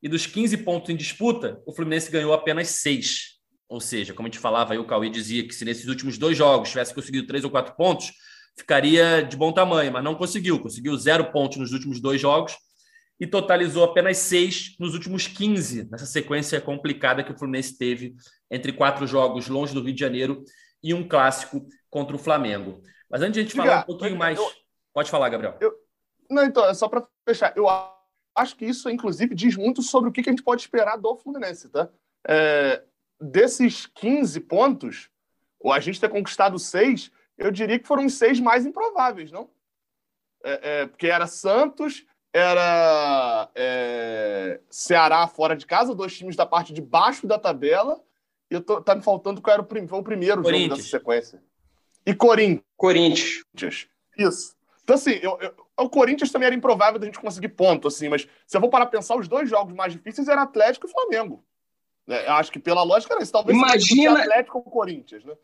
[0.00, 3.40] E dos 15 pontos em disputa, o Fluminense ganhou apenas seis.
[3.68, 6.38] Ou seja, como a gente falava, aí o Cauê dizia que se nesses últimos dois
[6.38, 8.12] jogos tivesse conseguido três ou quatro pontos,
[8.56, 10.60] ficaria de bom tamanho, mas não conseguiu.
[10.60, 12.56] Conseguiu zero pontos nos últimos dois jogos
[13.20, 18.14] e totalizou apenas seis nos últimos 15, nessa sequência complicada que o Fluminense teve
[18.50, 20.44] entre quatro jogos longe do Rio de Janeiro
[20.82, 22.80] e um clássico contra o Flamengo.
[23.10, 24.38] Mas antes de a gente falar um pouquinho mais.
[24.38, 24.48] Eu,
[24.92, 25.56] Pode falar, Gabriel.
[25.60, 25.72] Eu,
[26.28, 27.56] não, então, é só para fechar.
[27.56, 27.66] Eu
[28.34, 31.68] acho que isso, inclusive, diz muito sobre o que a gente pode esperar do Fluminense,
[31.68, 31.88] tá?
[32.26, 32.82] É,
[33.20, 35.08] desses 15 pontos,
[35.60, 39.48] ou a gente ter conquistado seis, eu diria que foram os seis mais improváveis, não?
[40.44, 46.72] É, é, porque era Santos, era é, Ceará fora de casa, dois times da parte
[46.72, 48.00] de baixo da tabela,
[48.50, 50.88] e eu tô, tá me faltando qual era o, prim, foi o primeiro jogo dessa
[50.88, 51.42] sequência.
[52.06, 52.64] E Corinthians.
[52.76, 53.88] Corinthians.
[54.16, 54.56] Isso.
[54.82, 58.26] Então, assim, eu, eu, o Corinthians também era improvável da gente conseguir ponto, assim, mas
[58.46, 61.44] se eu vou parar pensar, os dois jogos mais difíceis eram Atlético e Flamengo.
[62.08, 63.32] É, acho que pela lógica era isso.
[63.32, 64.20] Talvez Imagina...
[64.20, 65.34] Atlético ou Corinthians, né?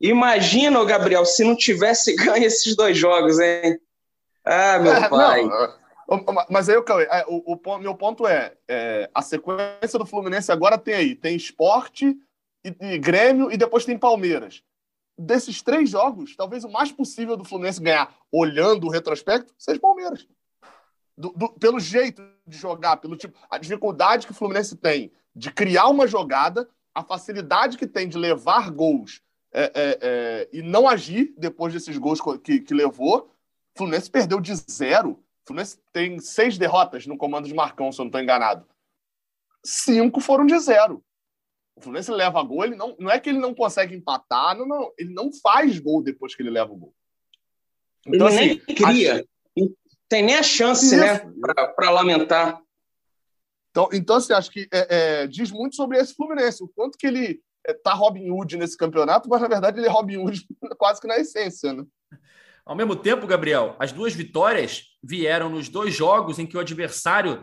[0.00, 3.80] Imagina, Gabriel, se não tivesse ganho esses dois jogos, hein?
[4.44, 5.44] Ah, meu é, pai.
[5.44, 5.74] Não,
[6.50, 10.76] mas aí, Cauê, é, o, o, meu ponto é, é, a sequência do Fluminense agora
[10.76, 12.16] tem aí, tem esporte
[12.64, 14.62] e, e Grêmio e depois tem Palmeiras.
[15.16, 20.26] Desses três jogos, talvez o mais possível do Fluminense ganhar, olhando o retrospecto, seja Palmeiras.
[21.16, 25.50] Do, do, pelo jeito de jogar, pelo tipo, a dificuldade que o Fluminense tem de
[25.52, 29.22] criar uma jogada, a facilidade que tem de levar gols
[29.52, 33.30] é, é, é, e não agir depois desses gols que, que levou.
[33.74, 35.21] O Fluminense perdeu de zero.
[35.42, 38.66] O Fluminense tem seis derrotas no comando de Marcão, se eu não estou enganado.
[39.64, 41.04] Cinco foram de zero.
[41.74, 44.92] O Fluminense leva gol, ele não, não é que ele não consegue empatar, não, não,
[44.96, 46.94] ele não faz gol depois que ele leva o gol.
[48.06, 49.14] Então, ele assim, nem cria.
[49.14, 49.72] Acho...
[50.08, 51.26] Tem nem a chance, né, Isso.
[51.26, 52.60] né, para lamentar.
[53.70, 57.06] Então, então assim, acho que é, é, diz muito sobre esse Fluminense, o quanto que
[57.06, 61.00] ele é, tá Robin Hood nesse campeonato, mas na verdade ele é Robin Hood quase
[61.00, 61.84] que na essência, né?
[62.64, 67.42] Ao mesmo tempo, Gabriel, as duas vitórias vieram nos dois jogos em que o adversário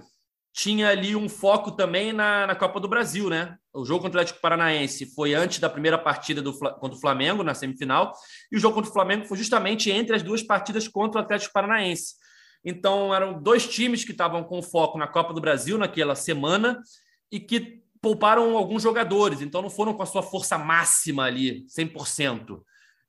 [0.54, 3.56] tinha ali um foco também na, na Copa do Brasil, né?
[3.74, 7.44] O jogo contra o Atlético Paranaense foi antes da primeira partida do, contra o Flamengo,
[7.44, 8.14] na semifinal,
[8.52, 11.54] e o jogo contra o Flamengo foi justamente entre as duas partidas contra o Atlético
[11.54, 12.16] Paranaense.
[12.66, 16.82] Então, eram dois times que estavam com foco na Copa do Brasil naquela semana
[17.32, 22.62] e que pouparam alguns jogadores, então não foram com a sua força máxima ali, 100%.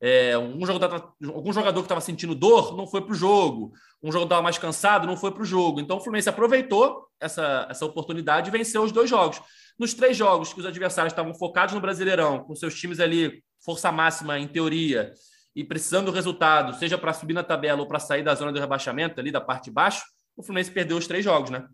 [0.02, 4.10] É, um jogador, algum jogador que estava sentindo dor não foi para o jogo, um
[4.10, 5.78] jogador mais cansado não foi para o jogo.
[5.80, 9.42] Então o Fluminense aproveitou essa, essa oportunidade e venceu os dois jogos.
[9.78, 13.92] Nos três jogos que os adversários estavam focados no Brasileirão, com seus times ali, força
[13.92, 15.12] máxima em teoria,
[15.54, 18.60] e precisando do resultado, seja para subir na tabela ou para sair da zona do
[18.60, 20.02] rebaixamento, ali da parte de baixo,
[20.36, 21.66] o Fluminense perdeu os três jogos, né?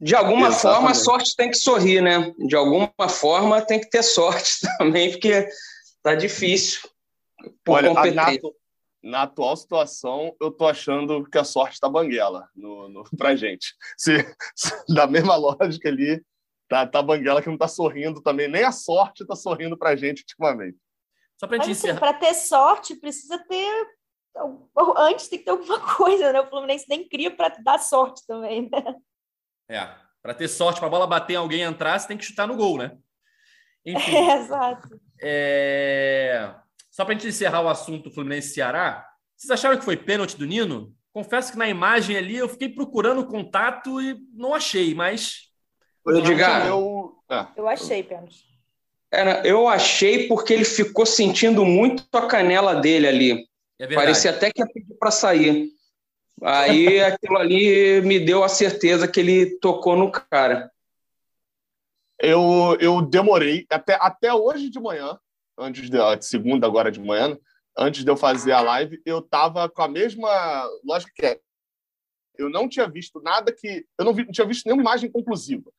[0.00, 0.76] De alguma Exatamente.
[0.76, 2.32] forma, a sorte tem que sorrir, né?
[2.38, 5.48] De alguma forma, tem que ter sorte também, porque
[6.02, 6.80] tá difícil.
[7.68, 8.26] Olha, na,
[9.02, 13.74] na, atual situação, eu tô achando que a sorte está banguela no, no, pra gente.
[13.96, 14.12] Se,
[14.54, 16.24] se, da mesma lógica ali,
[16.68, 18.48] tá, tá banguela que não tá sorrindo também.
[18.48, 20.78] Nem a sorte tá sorrindo pra gente ultimamente.
[21.38, 23.86] Só pra gente assim, Para ter sorte, precisa ter.
[24.96, 26.40] Antes tem que ter alguma coisa, né?
[26.40, 28.94] O Fluminense nem cria para dar sorte também, né?
[29.68, 29.94] É.
[30.22, 32.56] Para ter sorte, para a bola bater em alguém entrar, você tem que chutar no
[32.56, 32.96] gol, né?
[33.84, 34.14] Enfim.
[34.14, 35.00] É, exato.
[35.18, 36.54] É...
[36.90, 40.94] Só para a gente encerrar o assunto Fluminense-Ceará, vocês acharam que foi pênalti do Nino?
[41.12, 45.48] Confesso que na imagem ali eu fiquei procurando o contato e não achei, mas.
[46.06, 47.16] Eu, diga, eu...
[47.28, 47.50] Ah.
[47.56, 48.44] eu achei pênalti.
[49.10, 53.48] Era, eu achei porque ele ficou sentindo muito a canela dele ali.
[53.78, 55.70] É Parecia até que ia pedir para sair.
[56.42, 60.70] Aí aquilo ali me deu a certeza que ele tocou no cara.
[62.20, 65.18] Eu, eu demorei, até, até hoje de manhã,
[65.60, 67.38] antes de, segunda agora de manhã,
[67.76, 71.40] antes de eu fazer a live, eu tava com a mesma lógica que é.
[72.36, 73.84] Eu não tinha visto nada que.
[73.98, 75.70] Eu não, vi, não tinha visto nenhuma imagem conclusiva.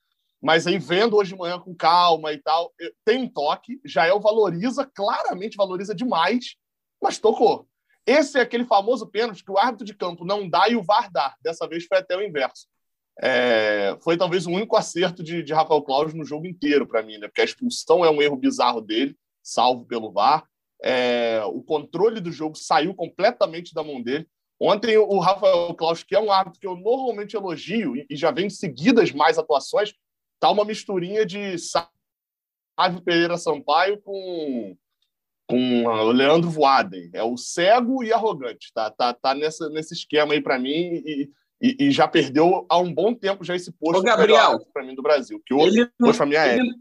[0.42, 2.74] Mas aí, vendo hoje de manhã com calma e tal,
[3.06, 6.56] tem um toque, Jael valoriza, claramente valoriza demais,
[7.02, 7.68] mas tocou.
[8.06, 11.12] Esse é aquele famoso pênalti que o árbitro de campo não dá e o VAR
[11.12, 11.36] dá.
[11.42, 12.68] Dessa vez foi até o inverso.
[13.22, 17.20] É, foi talvez o único acerto de, de Rafael Claus no jogo inteiro para mim,
[17.20, 17.28] né?
[17.28, 20.46] Porque a expulsão é um erro bizarro dele, salvo pelo VAR.
[20.84, 24.28] É, o controle do jogo saiu completamente da mão dele.
[24.60, 28.50] Ontem o Rafael Claus, que é um árbitro que eu normalmente elogio e já vem
[28.50, 29.94] seguidas mais atuações,
[30.40, 34.76] tá uma misturinha de Sávio Pereira Sampaio com
[35.52, 37.10] com o Leandro Voaden.
[37.14, 38.72] É o cego e arrogante.
[38.74, 40.70] Tá, tá, tá nessa, nesse esquema aí para mim
[41.06, 41.30] e,
[41.62, 44.96] e, e, já perdeu há um bom tempo já esse posto Ô, Gabriel para mim
[44.96, 45.42] do Brasil.
[45.46, 46.74] Que hoje ele, posto mim é ele,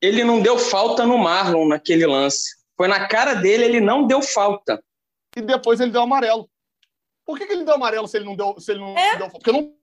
[0.00, 2.56] ele não deu falta no Marlon naquele lance.
[2.76, 4.82] Foi na cara dele, ele não deu falta.
[5.36, 6.48] E depois ele deu amarelo.
[7.26, 9.16] Por que, que ele deu amarelo se ele não deu, se ele não é?
[9.16, 9.38] deu falta?
[9.38, 9.74] Porque não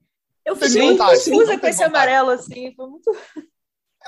[0.44, 2.72] eu fiquei muito confusa com esse amarelo, assim.
[2.74, 3.14] Foi muito...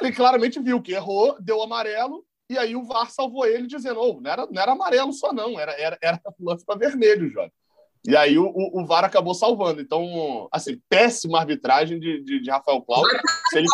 [0.00, 4.20] Ele claramente viu que errou, deu amarelo, e aí o VAR salvou ele, dizendo: oh,
[4.20, 7.52] não, era, não era amarelo só, não, era, era, era lance para vermelho, Jorge.
[8.08, 9.82] E aí o, o, o, VAR acabou salvando.
[9.82, 13.20] Então, assim, péssima arbitragem de, de, de Rafael Cláudio.
[13.52, 13.66] Ele...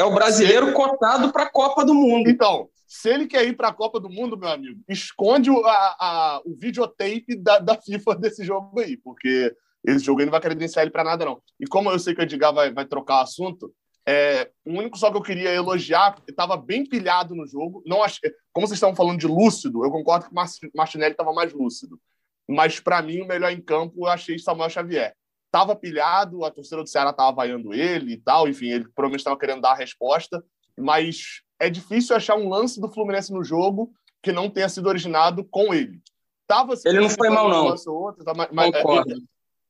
[0.00, 0.74] É o brasileiro ele...
[0.74, 2.30] cotado para a Copa do Mundo.
[2.30, 5.96] Então, se ele quer ir para a Copa do Mundo, meu amigo, esconde o, a,
[6.00, 9.54] a, o videotape da, da FIFA desse jogo aí, porque
[9.86, 11.42] esse jogo aí não vai credenciar ele para nada, não.
[11.58, 13.72] E como eu sei que o Edgar vai, vai trocar o assunto,
[14.08, 17.82] é, o único só que eu queria elogiar, porque estava bem pilhado no jogo.
[17.86, 21.52] Não achei, como vocês estavam falando de lúcido, eu concordo que o Martinelli estava mais
[21.52, 22.00] lúcido.
[22.48, 25.14] Mas, para mim, o melhor em campo eu achei Samuel Xavier.
[25.50, 28.48] Estava pilhado, a torcida do Ceará estava vaiando ele e tal.
[28.48, 30.44] Enfim, ele provavelmente estava querendo dar a resposta.
[30.78, 35.44] Mas é difícil achar um lance do Fluminense no jogo que não tenha sido originado
[35.44, 36.00] com ele.
[36.46, 37.66] Tava, ele não foi mal, não.
[37.66, 38.74] Outro, tá, mas,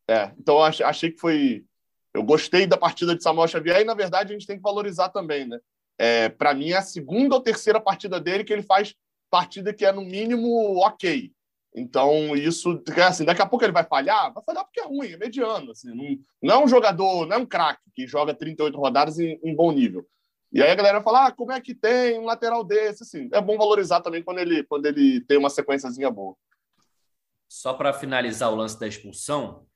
[0.09, 1.65] é, é, então achei que foi
[2.13, 5.11] eu gostei da partida de Samuel Xavier e, na verdade, a gente tem que valorizar
[5.11, 5.59] também, né?
[5.97, 8.95] É, Para mim, é a segunda ou terceira partida dele que ele faz
[9.31, 11.33] partida que é, no mínimo, ok.
[11.75, 15.17] Então, isso, assim, daqui a pouco ele vai falhar, vai falhar porque é ruim, é
[15.17, 15.71] mediano.
[15.71, 19.39] Assim, não, não é um jogador, não é um craque que joga 38 rodadas em,
[19.43, 20.05] em, bom nível.
[20.53, 23.05] E aí a galera fala, ah, como é que tem um lateral desse?
[23.05, 26.35] Assim, é bom valorizar também quando ele, quando ele tem uma sequenciazinha boa.
[27.49, 29.67] Só para finalizar o lance da expulsão,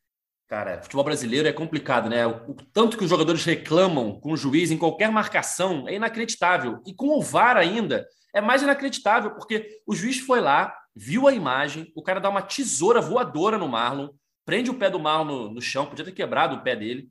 [0.46, 2.26] Cara, futebol brasileiro é complicado, né?
[2.26, 6.82] O, tanto que os jogadores reclamam com o juiz em qualquer marcação é inacreditável.
[6.86, 11.32] E com o VAR ainda é mais inacreditável, porque o juiz foi lá, viu a
[11.32, 14.10] imagem, o cara dá uma tesoura voadora no Marlon,
[14.44, 17.10] prende o pé do Marlon no, no chão, podia ter quebrado o pé dele.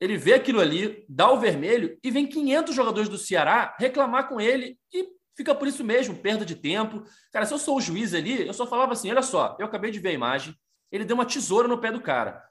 [0.00, 4.40] Ele vê aquilo ali, dá o vermelho e vem 500 jogadores do Ceará reclamar com
[4.40, 7.04] ele e fica por isso mesmo, perda de tempo.
[7.32, 9.90] Cara, se eu sou o juiz ali, eu só falava assim: olha só, eu acabei
[9.90, 10.54] de ver a imagem,
[10.90, 12.42] ele deu uma tesoura no pé do cara.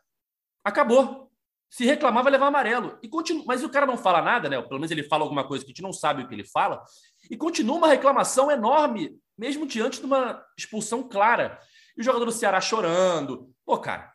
[0.63, 1.32] Acabou.
[1.69, 2.99] Se reclamar, vai levar amarelo.
[3.01, 4.62] E continua, mas o cara não fala nada, né?
[4.62, 6.84] Pelo menos ele fala alguma coisa que a gente não sabe o que ele fala.
[7.32, 11.60] E continua uma reclamação enorme, mesmo diante de uma expulsão clara.
[11.98, 13.50] E o jogador do Ceará chorando.
[13.65, 14.13] Pô, cara,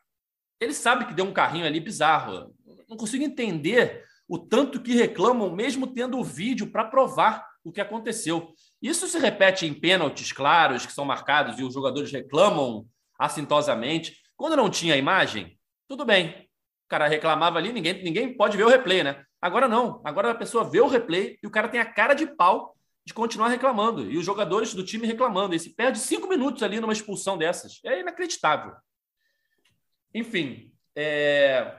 [0.60, 2.54] ele sabe que deu um carrinho ali bizarro.
[2.88, 7.80] Não consigo entender o tanto que reclamam, mesmo tendo o vídeo para provar o que
[7.80, 8.52] aconteceu.
[8.80, 12.86] Isso se repete em pênaltis claros que são marcados e os jogadores reclamam
[13.18, 14.16] assintosamente.
[14.36, 16.48] Quando não tinha imagem, tudo bem.
[16.86, 19.22] O cara reclamava ali, ninguém, ninguém pode ver o replay, né?
[19.40, 20.00] Agora não.
[20.04, 22.76] Agora a pessoa vê o replay e o cara tem a cara de pau
[23.08, 24.10] de continuar reclamando.
[24.10, 25.54] E os jogadores do time reclamando.
[25.54, 27.80] E se perde cinco minutos ali numa expulsão dessas.
[27.82, 28.74] É inacreditável.
[30.14, 30.70] Enfim.
[30.94, 31.74] É...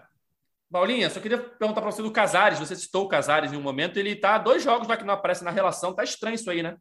[0.71, 2.57] Paulinha, só queria perguntar para você do Casares.
[2.57, 3.97] Você citou o Casares em um momento.
[3.97, 5.93] Ele está dois jogos lá que não aparece na relação.
[5.93, 6.75] Tá estranho isso aí, né?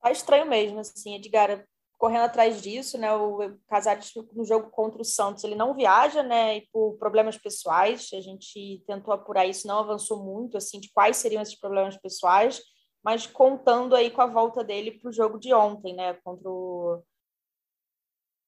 [0.00, 1.66] Tá estranho mesmo, assim, Edgar
[1.98, 3.12] correndo atrás disso, né?
[3.12, 6.58] O Casares no jogo contra o Santos, ele não viaja, né?
[6.58, 11.18] E por problemas pessoais, a gente tentou apurar isso, não avançou muito, assim, de quais
[11.18, 12.62] seriam esses problemas pessoais,
[13.02, 16.14] mas contando aí com a volta dele para o jogo de ontem, né?
[16.24, 17.02] Contra o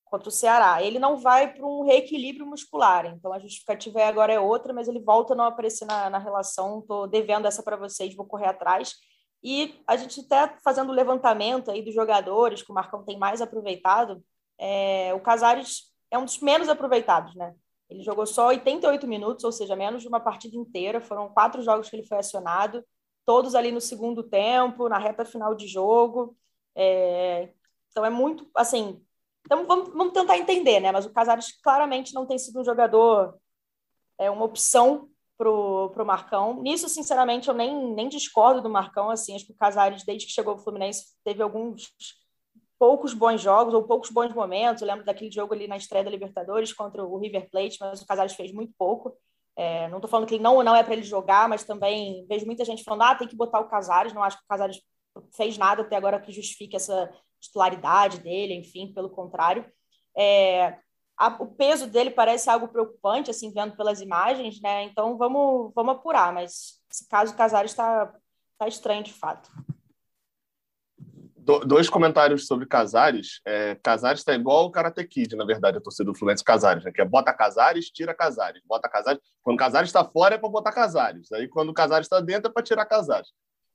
[0.05, 0.83] contra o Ceará.
[0.83, 4.99] Ele não vai para um reequilíbrio muscular, então a justificativa agora é outra, mas ele
[4.99, 6.81] volta a não aparecer na, na relação.
[6.81, 8.95] Estou devendo essa para vocês, vou correr atrás.
[9.43, 13.41] E a gente até fazendo o levantamento aí dos jogadores que o Marcão tem mais
[13.41, 14.23] aproveitado,
[14.59, 17.55] é, o Casares é um dos menos aproveitados, né?
[17.89, 21.01] Ele jogou só 88 minutos, ou seja, menos de uma partida inteira.
[21.01, 22.85] Foram quatro jogos que ele foi acionado,
[23.25, 26.37] todos ali no segundo tempo, na reta final de jogo.
[26.75, 27.53] É,
[27.91, 29.05] então é muito, assim,
[29.45, 30.93] então vamos, vamos, tentar entender, né?
[30.93, 33.37] Mas o Casares claramente não tem sido um jogador,
[34.19, 36.61] é uma opção pro, pro Marcão.
[36.63, 40.33] Nisso, sinceramente, eu nem, nem discordo do Marcão, assim, acho que o Casares, desde que
[40.33, 41.93] chegou ao Fluminense, teve alguns
[42.79, 44.83] poucos bons jogos ou poucos bons momentos.
[44.83, 48.07] Eu lembro daquele jogo ali na estreia da Libertadores contra o River Plate, mas o
[48.07, 49.17] Casares fez muito pouco.
[49.61, 52.47] É, não estou falando que ele não não é para ele jogar, mas também vejo
[52.47, 54.15] muita gente falando: ah, tem que botar o Casares.
[54.15, 54.81] Não acho que o Casares
[55.37, 59.71] fez nada até agora que justifique essa titularidade dele, enfim, pelo contrário.
[60.17, 60.79] É,
[61.15, 64.85] a, o peso dele parece algo preocupante, assim, vendo pelas imagens, né?
[64.85, 68.11] Então vamos, vamos apurar, mas esse caso Casares está
[68.57, 69.51] tá estranho de fato.
[71.43, 73.41] Do, dois comentários sobre Casares.
[73.47, 76.93] É, Casares está igual o Karate Kid, na verdade, a torcida do Fluminense Casares, né?
[76.93, 79.21] Que é bota Casares, tira Casares, bota Casares.
[79.43, 81.33] Quando Casares está fora é para botar Casares.
[81.33, 83.29] Aí quando Casares está dentro é para tirar Casares.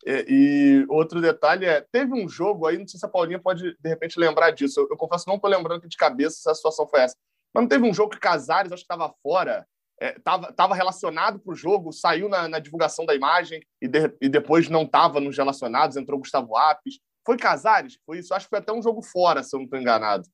[0.06, 3.76] É, e outro detalhe é, teve um jogo aí, não sei se a Paulinha pode
[3.76, 4.80] de repente lembrar disso.
[4.80, 7.16] Eu, eu confesso não estou lembrando de cabeça se a situação foi essa.
[7.52, 9.66] Mas não teve um jogo que Casares, acho que estava fora,
[10.00, 14.30] estava é, relacionado para o jogo, saiu na, na, divulgação da imagem e, de, e
[14.30, 17.00] depois não estava nos relacionados, entrou Gustavo Apes.
[17.26, 17.98] Foi Casares?
[18.06, 18.34] Foi isso?
[18.34, 20.28] Acho que foi até um jogo fora, se eu não estou enganado.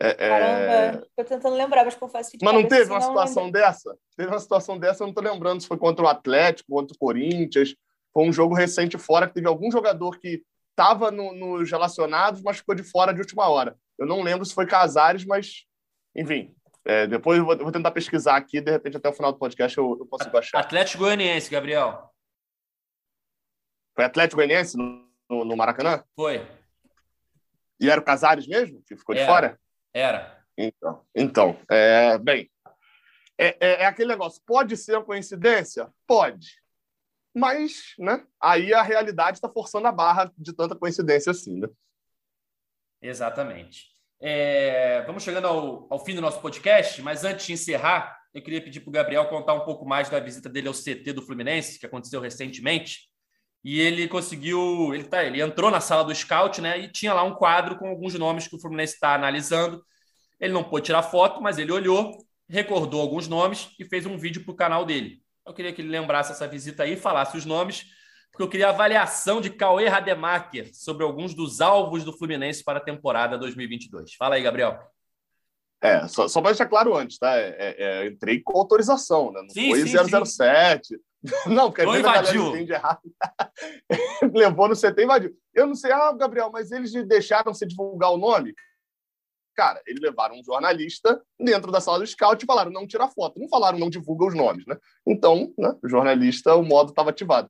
[0.00, 1.24] É, é Caramba, é...
[1.24, 2.38] tentando lembrar, mas confesso que.
[2.42, 3.96] Mas não teve uma situação dessa?
[4.16, 6.98] Teve uma situação dessa, eu não estou lembrando se foi contra o Atlético, contra o
[6.98, 7.74] Corinthians.
[8.12, 12.58] Foi um jogo recente fora que teve algum jogador que estava no, nos relacionados, mas
[12.58, 13.76] ficou de fora de última hora.
[13.96, 15.64] Eu não lembro se foi Casares, mas,
[16.14, 16.52] enfim,
[16.84, 19.38] é, depois eu vou, eu vou, tentar pesquisar aqui, de repente até o final do
[19.38, 20.58] podcast eu, eu consigo achar.
[20.58, 22.10] Atlético Goianiense, Gabriel.
[23.94, 26.04] Foi Atlético Goianiense no, no, no, Maracanã?
[26.14, 26.46] Foi.
[27.80, 29.24] E era o Casares mesmo, que ficou era.
[29.24, 29.60] de fora?
[29.92, 30.44] Era.
[30.56, 32.50] Então, então é, bem,
[33.38, 34.40] é, é, é, aquele negócio.
[34.46, 35.92] Pode ser uma coincidência?
[36.06, 36.62] Pode.
[37.34, 41.68] Mas, né, aí a realidade está forçando a barra de tanta coincidência assim, né?
[43.02, 43.88] Exatamente.
[44.20, 48.62] É, vamos chegando ao, ao, fim do nosso podcast, mas antes de encerrar, eu queria
[48.62, 51.78] pedir para o Gabriel contar um pouco mais da visita dele ao CT do Fluminense,
[51.78, 53.10] que aconteceu recentemente.
[53.64, 56.78] E ele conseguiu, ele, tá, ele entrou na sala do scout, né?
[56.78, 59.82] E tinha lá um quadro com alguns nomes que o Fluminense está analisando.
[60.38, 64.44] Ele não pôde tirar foto, mas ele olhou, recordou alguns nomes e fez um vídeo
[64.44, 65.22] para o canal dele.
[65.46, 67.86] Eu queria que ele lembrasse essa visita aí, falasse os nomes
[68.34, 72.78] porque eu queria a avaliação de Cauê Rademacher sobre alguns dos alvos do Fluminense para
[72.78, 74.14] a temporada 2022.
[74.14, 74.76] Fala aí, Gabriel.
[75.80, 77.36] É, só, só para deixar claro antes, tá?
[77.36, 79.40] É, é, é entrei com autorização, né?
[79.40, 80.88] Não sim, foi sim, 007.
[80.88, 80.96] Sim.
[81.46, 82.48] Não, porque não invadiu.
[82.48, 83.00] entende errado.
[84.34, 85.36] Levou no CT e invadiu.
[85.54, 88.54] Eu não sei, ah, Gabriel, mas eles deixaram você divulgar o nome?
[89.56, 93.38] Cara, eles levaram um jornalista dentro da sala do scout e falaram não tira foto.
[93.38, 94.76] Não falaram não divulga os nomes, né?
[95.06, 97.48] Então, né, o jornalista, o modo estava ativado.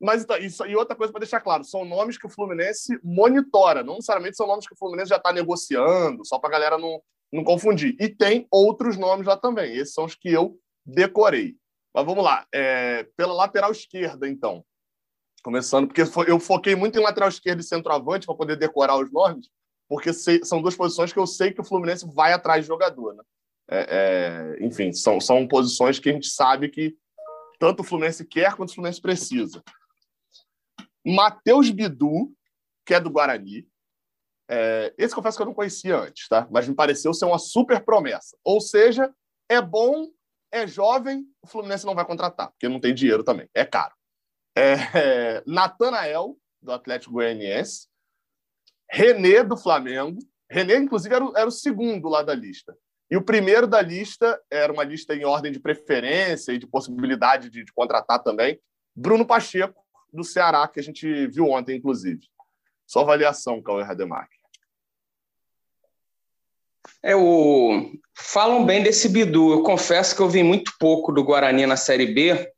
[0.00, 3.82] Mas então, isso, e outra coisa para deixar claro, são nomes que o Fluminense monitora,
[3.82, 7.00] não necessariamente são nomes que o Fluminense já está negociando, só para a galera não,
[7.32, 7.96] não confundir.
[7.98, 11.56] E tem outros nomes lá também, esses são os que eu decorei.
[11.94, 14.64] Mas vamos lá, é, pela lateral esquerda, então.
[15.44, 19.48] Começando, porque eu foquei muito em lateral esquerda e centroavante para poder decorar os nomes,
[19.88, 23.14] porque são duas posições que eu sei que o Fluminense vai atrás de jogador.
[23.14, 23.22] Né?
[23.70, 26.96] É, é, enfim, são, são posições que a gente sabe que
[27.58, 29.62] tanto o Fluminense quer quanto o Fluminense precisa.
[31.06, 32.34] Matheus Bidu,
[32.84, 33.68] que é do Guarani.
[34.48, 36.48] É, esse confesso que eu não conhecia antes, tá?
[36.50, 38.36] Mas me pareceu ser uma super promessa.
[38.42, 39.14] Ou seja,
[39.48, 40.08] é bom,
[40.54, 43.92] é jovem, o Fluminense não vai contratar, porque não tem dinheiro também, é caro.
[44.56, 47.88] É, é, Natanael, do Atlético Goianiense.
[48.90, 50.18] René, do Flamengo.
[50.48, 52.76] René, inclusive, era o, era o segundo lá da lista.
[53.10, 57.50] E o primeiro da lista era uma lista em ordem de preferência e de possibilidade
[57.50, 58.60] de, de contratar também.
[58.94, 62.28] Bruno Pacheco, do Ceará, que a gente viu ontem, inclusive.
[62.86, 64.43] Só avaliação, Cauê Rademacher.
[67.02, 67.90] É, o...
[68.16, 69.52] Falam bem desse Bidu.
[69.52, 72.48] Eu confesso que eu vi muito pouco do Guarani na Série B,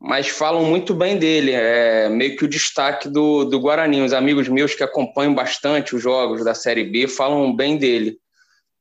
[0.00, 1.52] mas falam muito bem dele.
[1.52, 4.02] É meio que o destaque do, do Guarani.
[4.02, 8.18] Os amigos meus que acompanham bastante os jogos da Série B falam bem dele.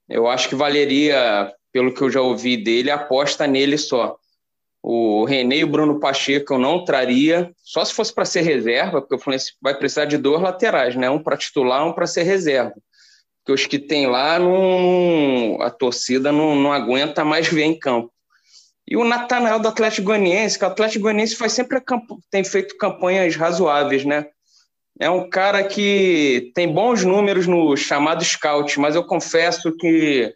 [0.10, 4.18] Eu acho que valeria, pelo que eu já ouvi dele, aposta nele só.
[4.86, 9.00] O René e o Bruno Pacheco eu não traria, só se fosse para ser reserva,
[9.02, 11.10] porque o Fluminense vai precisar de dois laterais, né?
[11.10, 12.74] Um para titular, um para ser reserva.
[13.44, 18.10] Porque os que tem lá, não, a torcida não, não aguenta mais ver em campo.
[18.88, 21.82] E o Natanael do Atlético Goianiense, que o Atlético Goianiense faz sempre
[22.32, 24.26] tem feito campanhas razoáveis, né?
[25.00, 30.34] É um cara que tem bons números no chamado scout, mas eu confesso que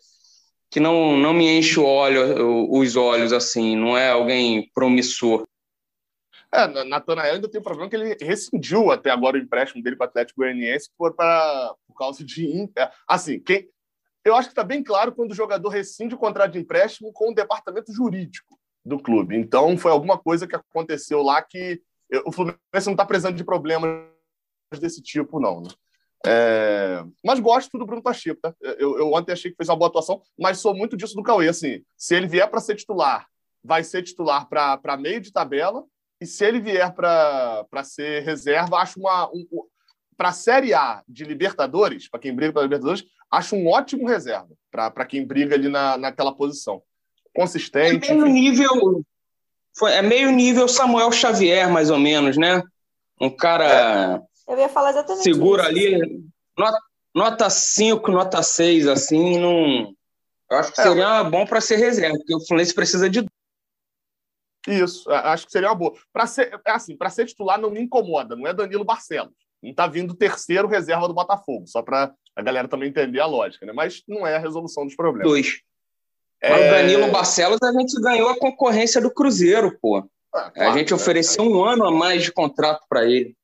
[0.70, 5.46] que não, não me enche o os olhos assim, não é alguém promissor.
[6.52, 10.06] É, Natanael ainda tem um problema que ele rescindiu até agora o empréstimo dele para
[10.06, 12.70] o Atlético Goianiense por, para, por causa de.
[12.78, 13.70] É, assim, quem,
[14.24, 17.32] eu acho que está bem claro quando o jogador rescinde o contrato de empréstimo com
[17.32, 19.36] o departamento jurídico do clube.
[19.36, 21.82] Então, foi alguma coisa que aconteceu lá que
[22.26, 24.08] o Fluminense não está precisando de problemas
[24.80, 25.62] desse tipo, não.
[25.62, 25.70] Né?
[26.26, 27.04] É...
[27.24, 28.40] Mas gosto do Bruno Pacheco.
[28.42, 28.54] Tá?
[28.62, 31.48] Eu, eu, ontem achei que fez uma boa atuação, mas sou muito disso do Cauê.
[31.48, 33.28] Assim, se ele vier para ser titular,
[33.64, 35.84] vai ser titular para meio de tabela,
[36.20, 39.30] e se ele vier para ser reserva, acho uma.
[39.30, 39.46] Um,
[40.16, 44.50] para a Série A de Libertadores, para quem briga para Libertadores, acho um ótimo reserva
[44.72, 46.82] para quem briga ali na, naquela posição.
[47.36, 48.10] Consistente.
[48.10, 49.04] É meio nível.
[49.78, 52.64] Foi, é meio nível Samuel Xavier, mais ou menos, né?
[53.22, 54.24] Um cara.
[54.48, 55.96] Eu ia falar exatamente Segura isso.
[55.96, 56.24] ali.
[57.14, 59.94] Nota 5, nota 6, assim, não.
[60.50, 63.26] Eu acho que é, seria bom para ser reserva, porque o Fluminense precisa de
[64.68, 65.94] isso, acho que seria uma boa.
[66.12, 69.34] Para ser, é assim, para ser titular não me incomoda, não é Danilo Barcelos.
[69.62, 73.66] Não está vindo terceiro reserva do Botafogo, só para a galera também entender a lógica,
[73.66, 73.74] né?
[73.74, 75.28] Mas não é a resolução dos problemas.
[75.28, 75.62] Dois.
[76.42, 76.52] É...
[76.52, 80.08] Mas o Danilo Barcelos a gente ganhou a concorrência do Cruzeiro, pô.
[80.34, 83.36] Ah, claro, a gente ofereceu um ano a mais de contrato para ele.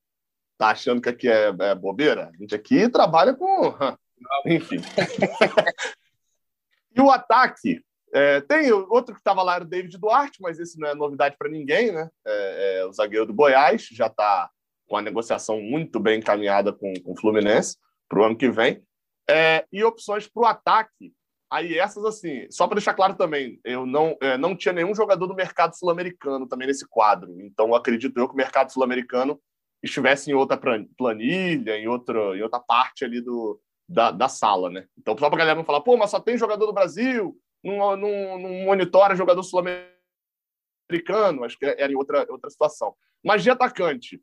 [0.56, 2.30] Tá achando que aqui é, é bobeira?
[2.32, 3.74] A gente aqui trabalha com.
[4.46, 4.76] Enfim.
[6.94, 7.82] e o ataque,
[8.14, 11.34] é, tem outro que estava lá, era o David Duarte, mas esse não é novidade
[11.36, 12.08] para ninguém, né?
[12.24, 14.48] É, é, o zagueiro do Goiás já está
[14.86, 17.76] com a negociação muito bem encaminhada com, com o Fluminense
[18.08, 18.84] para o ano que vem.
[19.28, 21.12] É, e opções para o ataque.
[21.50, 25.26] Aí essas, assim, só para deixar claro também, eu não, é, não tinha nenhum jogador
[25.26, 27.40] do mercado sul-americano também nesse quadro.
[27.40, 29.40] Então, acredito eu que o mercado sul-americano
[29.82, 30.56] estivesse em outra
[30.96, 34.86] planilha, em outra, em outra parte ali do, da, da sala, né?
[34.96, 37.36] Então, só para a galera não falar, pô, mas só tem jogador do Brasil,
[37.72, 42.94] não, não, não monitora jogador sul-americano, acho que era em outra, outra situação.
[43.24, 44.20] Mas de atacante,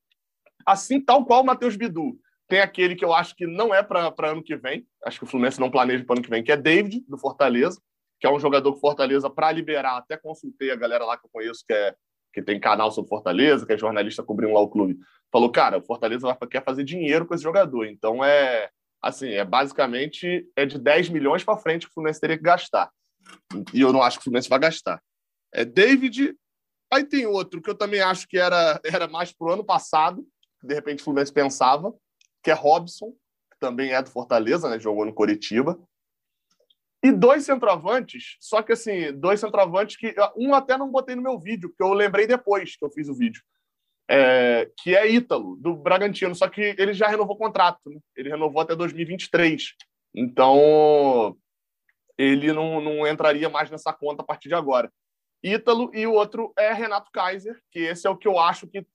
[0.65, 4.29] assim tal qual o Matheus Bidu, tem aquele que eu acho que não é para
[4.29, 6.57] ano que vem, acho que o Fluminense não planeja para ano que vem, que é
[6.57, 7.81] David, do Fortaleza,
[8.19, 11.29] que é um jogador que Fortaleza, para liberar, até consultei a galera lá que eu
[11.31, 11.95] conheço, que, é,
[12.33, 14.97] que tem canal sobre Fortaleza, que é jornalista cobrindo lá o clube,
[15.31, 18.69] falou, cara, o Fortaleza quer fazer dinheiro com esse jogador, então é,
[19.01, 22.91] assim, é basicamente é de 10 milhões para frente que o Fluminense teria que gastar.
[23.73, 25.01] E eu não acho que o Fluminense vai gastar.
[25.53, 26.35] É David.
[26.91, 30.25] Aí tem outro que eu também acho que era, era mais para o ano passado,
[30.59, 31.93] que de repente o Fluminense pensava,
[32.43, 33.11] que é Robson,
[33.51, 34.79] que também é do Fortaleza, né?
[34.79, 35.79] Jogou no Coritiba.
[37.03, 40.13] E dois centroavantes, só que assim, dois centroavantes que.
[40.37, 43.15] Um até não botei no meu vídeo, porque eu lembrei depois que eu fiz o
[43.15, 43.41] vídeo.
[44.07, 47.97] É, que é Ítalo, do Bragantino, só que ele já renovou o contrato, né?
[48.15, 49.73] ele renovou até 2023.
[50.13, 51.37] Então,
[52.21, 54.91] ele não, não entraria mais nessa conta a partir de agora.
[55.43, 58.85] Ítalo e o outro é Renato Kaiser, que esse é o que eu acho que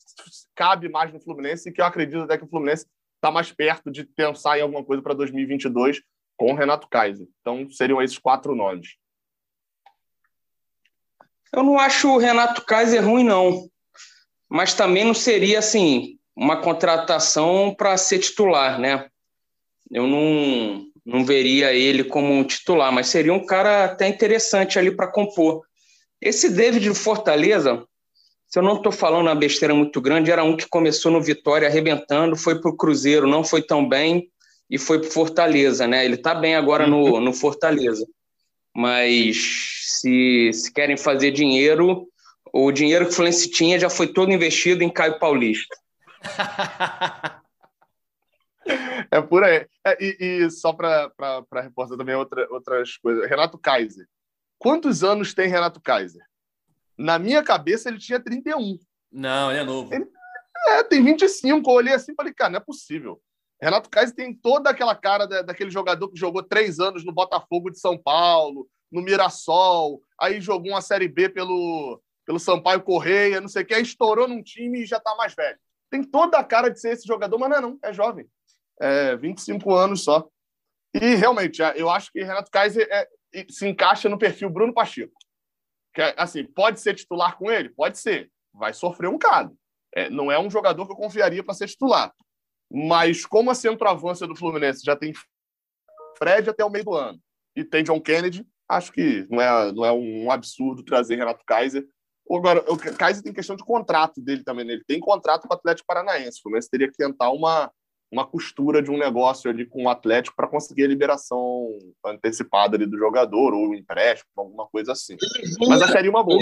[0.55, 3.91] cabe mais no Fluminense e que eu acredito até que o Fluminense está mais perto
[3.91, 6.03] de pensar em alguma coisa para 2022
[6.37, 7.27] com o Renato Kaiser.
[7.41, 8.97] Então seriam esses quatro nomes.
[11.53, 13.69] Eu não acho o Renato Kaiser ruim, não.
[14.49, 19.09] Mas também não seria assim uma contratação para ser titular, né?
[19.91, 24.91] Eu não, não veria ele como um titular, mas seria um cara até interessante ali
[24.91, 25.63] para compor.
[26.21, 27.85] Esse David do Fortaleza,
[28.49, 31.69] se eu não estou falando uma besteira muito grande, era um que começou no Vitória
[31.69, 34.29] arrebentando, foi para o Cruzeiro, não foi tão bem,
[34.69, 36.05] e foi para Fortaleza, né?
[36.05, 37.21] Ele está bem agora no, uhum.
[37.21, 38.05] no Fortaleza.
[38.75, 39.37] Mas
[39.85, 42.09] se, se querem fazer dinheiro,
[42.53, 45.77] o dinheiro que o Fluminense tinha já foi todo investido em Caio Paulista.
[49.11, 49.67] É por aí.
[49.85, 51.11] É, e, e, só para
[51.55, 53.29] reforçar também outra, outras coisas.
[53.29, 54.07] Renato Kaiser.
[54.59, 56.23] Quantos anos tem Renato Kaiser?
[56.97, 58.79] Na minha cabeça, ele tinha 31.
[59.13, 59.95] Não, ele é novo.
[59.95, 60.07] Ele,
[60.69, 61.71] é, tem 25.
[61.71, 63.21] Eu olhei assim e falei, cara, não é possível.
[63.61, 67.71] Renato Kaiser tem toda aquela cara da, daquele jogador que jogou três anos no Botafogo
[67.71, 73.49] de São Paulo, no Mirassol, aí jogou uma Série B pelo, pelo Sampaio Correia, não
[73.49, 75.59] sei o que, aí estourou num time e já tá mais velho.
[75.91, 78.29] Tem toda a cara de ser esse jogador, mas não é não, é jovem
[78.81, 80.29] é, 25 anos só.
[80.95, 83.09] E realmente, é, eu acho que Renato Kaiser é,
[83.51, 85.13] se encaixa no perfil Bruno Pacheco.
[85.95, 87.71] Que, é, assim, pode ser titular com ele?
[87.71, 88.31] Pode ser.
[88.55, 89.57] Vai sofrer um bocado.
[89.95, 92.13] É, não é um jogador que eu confiaria para ser titular.
[92.71, 95.13] Mas como a centroavança do Fluminense já tem
[96.19, 97.21] Fred até o meio do ano
[97.55, 101.87] e tem John Kennedy, acho que não é, não é um absurdo trazer Renato Kaiser.
[102.31, 104.65] Agora, o Kaiser tem questão de contrato dele também.
[104.65, 104.75] Né?
[104.75, 106.39] Ele tem contrato com o Atlético Paranaense.
[106.39, 107.71] O Fluminense teria que tentar uma,
[108.11, 111.69] uma costura de um negócio ali com o Atlético para conseguir a liberação
[112.05, 115.17] antecipada ali do jogador ou um empréstimo, alguma coisa assim.
[115.59, 116.41] Vinha, Mas acharia uma boa.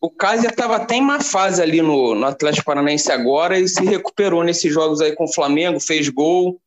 [0.00, 3.84] O Kaiser estava até em má fase ali no, no Atlético Paranaense agora e se
[3.84, 6.60] recuperou nesses jogos aí com o Flamengo, fez gol.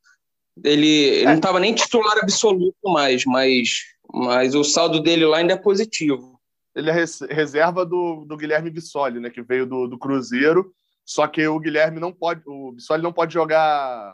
[0.63, 1.25] Ele, ele é.
[1.25, 6.39] não estava nem titular absoluto mais, mas, mas o saldo dele lá ainda é positivo.
[6.75, 6.93] ele é
[7.29, 9.29] reserva do, do Guilherme Bissoli, né?
[9.29, 10.73] Que veio do, do Cruzeiro.
[11.07, 14.13] Só que o Guilherme não pode, o Bissoli não pode jogar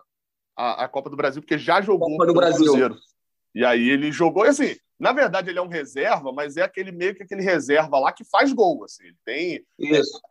[0.55, 2.65] a, a Copa do Brasil, porque já jogou Copa do Brasil.
[2.65, 2.95] Cruzeiro.
[3.55, 7.15] E aí ele jogou, assim, na verdade ele é um reserva, mas é aquele meio
[7.15, 9.05] que aquele reserva lá que faz gol, assim.
[9.05, 9.65] Ele tem.
[9.79, 10.21] Isso.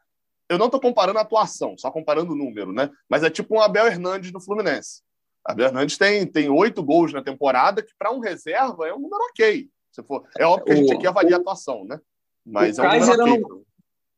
[0.48, 2.88] Eu não estou comparando a atuação, só comparando o número, né?
[3.08, 5.02] Mas é tipo um Abel Hernandes no Fluminense.
[5.44, 9.24] Abel Hernandes tem tem oito gols na temporada, que para um reserva é um número
[9.30, 9.68] ok.
[9.90, 11.98] Se for, é óbvio que a gente aqui avalia a atuação, né?
[12.46, 13.38] Mas o é um Kaiser okay.
[13.38, 13.64] no,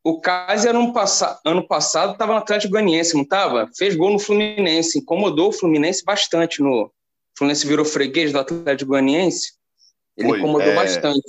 [0.05, 0.93] o Kaiser ano,
[1.47, 3.71] ano passado estava no Atlético Goianiense, não estava?
[3.75, 6.85] Fez gol no Fluminense, incomodou o Fluminense bastante no.
[6.85, 6.93] O
[7.39, 9.55] Fluminense virou freguês do Atlético Goianiense.
[10.15, 10.75] Ele Foi, incomodou é...
[10.75, 11.23] bastante.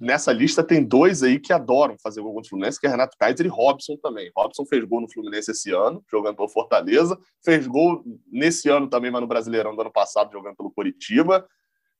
[0.00, 3.16] Nessa lista tem dois aí que adoram fazer gol contra o Fluminense, que é Renato
[3.18, 4.32] Kaiser e Robson também.
[4.34, 7.16] Robson fez gol no Fluminense esse ano, jogando pelo Fortaleza.
[7.44, 11.46] Fez gol nesse ano também, mas no Brasileirão do ano passado, jogando pelo Coritiba.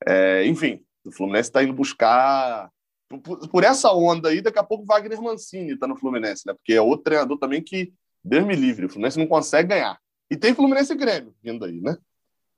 [0.08, 2.70] É, enfim, o Fluminense está indo buscar
[3.08, 6.54] por, por, essa onda aí, daqui a pouco Wagner Mancini está no Fluminense, né?
[6.54, 7.92] Porque é outro treinador também que,
[8.24, 9.98] Deus me livre, o Fluminense não consegue ganhar.
[10.30, 11.96] E tem Fluminense e Grêmio vindo aí, né?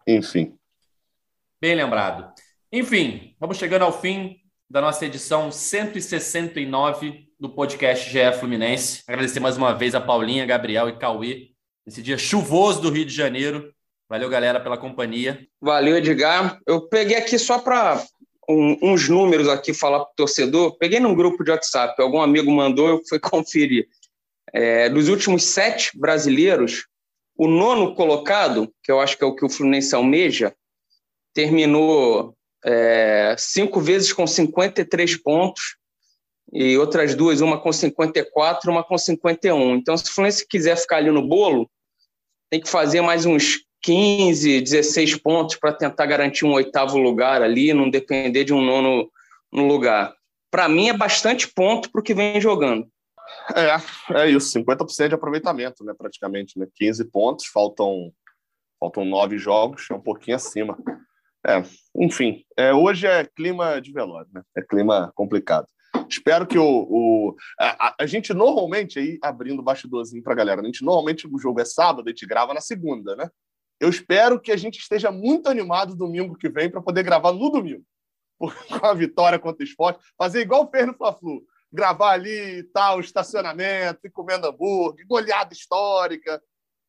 [0.07, 0.57] Enfim.
[1.61, 2.33] Bem lembrado.
[2.73, 4.37] Enfim, vamos chegando ao fim
[4.71, 9.03] da nossa edição 169 do podcast GE Fluminense.
[9.07, 11.51] Agradecer mais uma vez a Paulinha, Gabriel e Cauê
[11.87, 13.73] nesse dia chuvoso do Rio de Janeiro.
[14.09, 15.47] Valeu, galera, pela companhia.
[15.61, 16.59] Valeu, Edgar.
[16.67, 18.03] Eu peguei aqui só para
[18.49, 20.77] um, uns números aqui falar para o torcedor.
[20.79, 23.89] Peguei num grupo de WhatsApp, algum amigo mandou, eu fui conferir.
[24.53, 26.87] É, dos últimos sete brasileiros,
[27.37, 30.55] o nono colocado, que eu acho que é o que o Fluminense almeja,
[31.35, 32.35] terminou
[32.65, 35.77] é, cinco vezes com 53 pontos
[36.51, 39.77] e outras duas, uma com 54 uma com 51.
[39.77, 41.71] Então, se o Fluminense quiser ficar ali no bolo,
[42.51, 47.73] tem que fazer mais uns 15, 16 pontos para tentar garantir um oitavo lugar ali,
[47.73, 49.11] não depender de um nono
[49.53, 50.15] no lugar.
[50.51, 52.89] Para mim é bastante ponto para o que vem jogando.
[53.55, 56.67] É, é isso, 50% de aproveitamento, né, praticamente, né?
[56.75, 58.13] 15 pontos, faltam
[58.81, 60.79] faltam nove jogos, é um pouquinho acima.
[61.47, 61.63] É,
[61.97, 64.43] enfim, é, hoje é clima de velório, né?
[64.57, 65.67] É clima complicado.
[66.09, 66.65] Espero que o.
[66.65, 71.27] o a, a, gente normalmente, aí, abrindo o bastidorzinho para a galera, a gente normalmente
[71.27, 73.29] o jogo é sábado, a gente grava na segunda, né?
[73.81, 77.51] Eu espero que a gente esteja muito animado domingo que vem para poder gravar no
[77.51, 77.85] domingo,
[78.39, 80.01] com a vitória contra o esporte.
[80.17, 81.43] Fazer igual fez no Fla-Flu.
[81.71, 86.43] Gravar ali tal, estacionamento, e comendo hambúrguer, goleada histórica.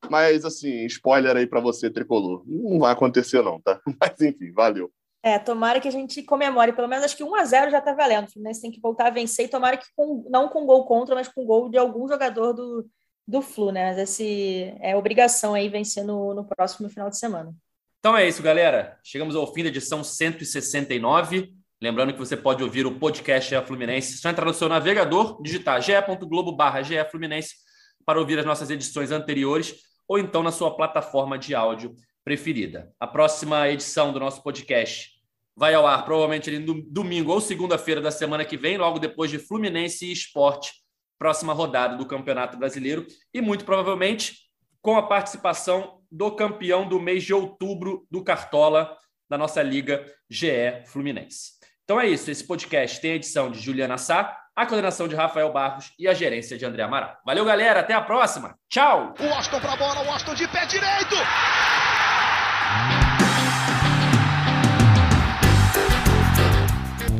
[0.09, 2.43] Mas, assim, spoiler aí para você, tricolor.
[2.47, 3.79] Não vai acontecer, não, tá?
[3.99, 4.89] Mas, enfim, valeu.
[5.21, 7.93] É, tomara que a gente comemore, pelo menos acho que 1 a 0 já tá
[7.93, 8.25] valendo.
[8.25, 11.13] O Fluminense tem que voltar a vencer e tomara que com, não com gol contra,
[11.13, 12.89] mas com gol de algum jogador do,
[13.29, 13.89] do Flu, né?
[13.89, 17.53] Mas esse é obrigação aí vencer no, no próximo final de semana.
[17.99, 18.97] Então é isso, galera.
[19.03, 21.53] Chegamos ao fim da edição 169.
[21.79, 24.17] Lembrando que você pode ouvir o podcast GE Fluminense.
[24.17, 27.55] Só entrar no seu navegador, digitar ge.globo barra Fluminense
[28.03, 29.75] para ouvir as nossas edições anteriores
[30.07, 32.91] ou então na sua plataforma de áudio preferida.
[32.99, 35.11] A próxima edição do nosso podcast
[35.55, 39.37] vai ao ar provavelmente no domingo ou segunda-feira da semana que vem, logo depois de
[39.37, 40.71] Fluminense e Esporte
[41.19, 44.37] próxima rodada do Campeonato Brasileiro e muito provavelmente
[44.81, 48.97] com a participação do campeão do mês de outubro do Cartola
[49.29, 51.59] da nossa liga GE Fluminense.
[51.83, 55.51] Então é isso, esse podcast tem a edição de Juliana Sá, a coordenação de Rafael
[55.51, 57.17] Barros e a gerência de André Amaral.
[57.25, 58.55] Valeu, galera, até a próxima.
[58.69, 59.13] Tchau.
[59.19, 61.15] O Austin para a bola, o Austin de pé direito.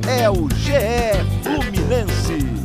[0.07, 2.58] É o GE Fluminense.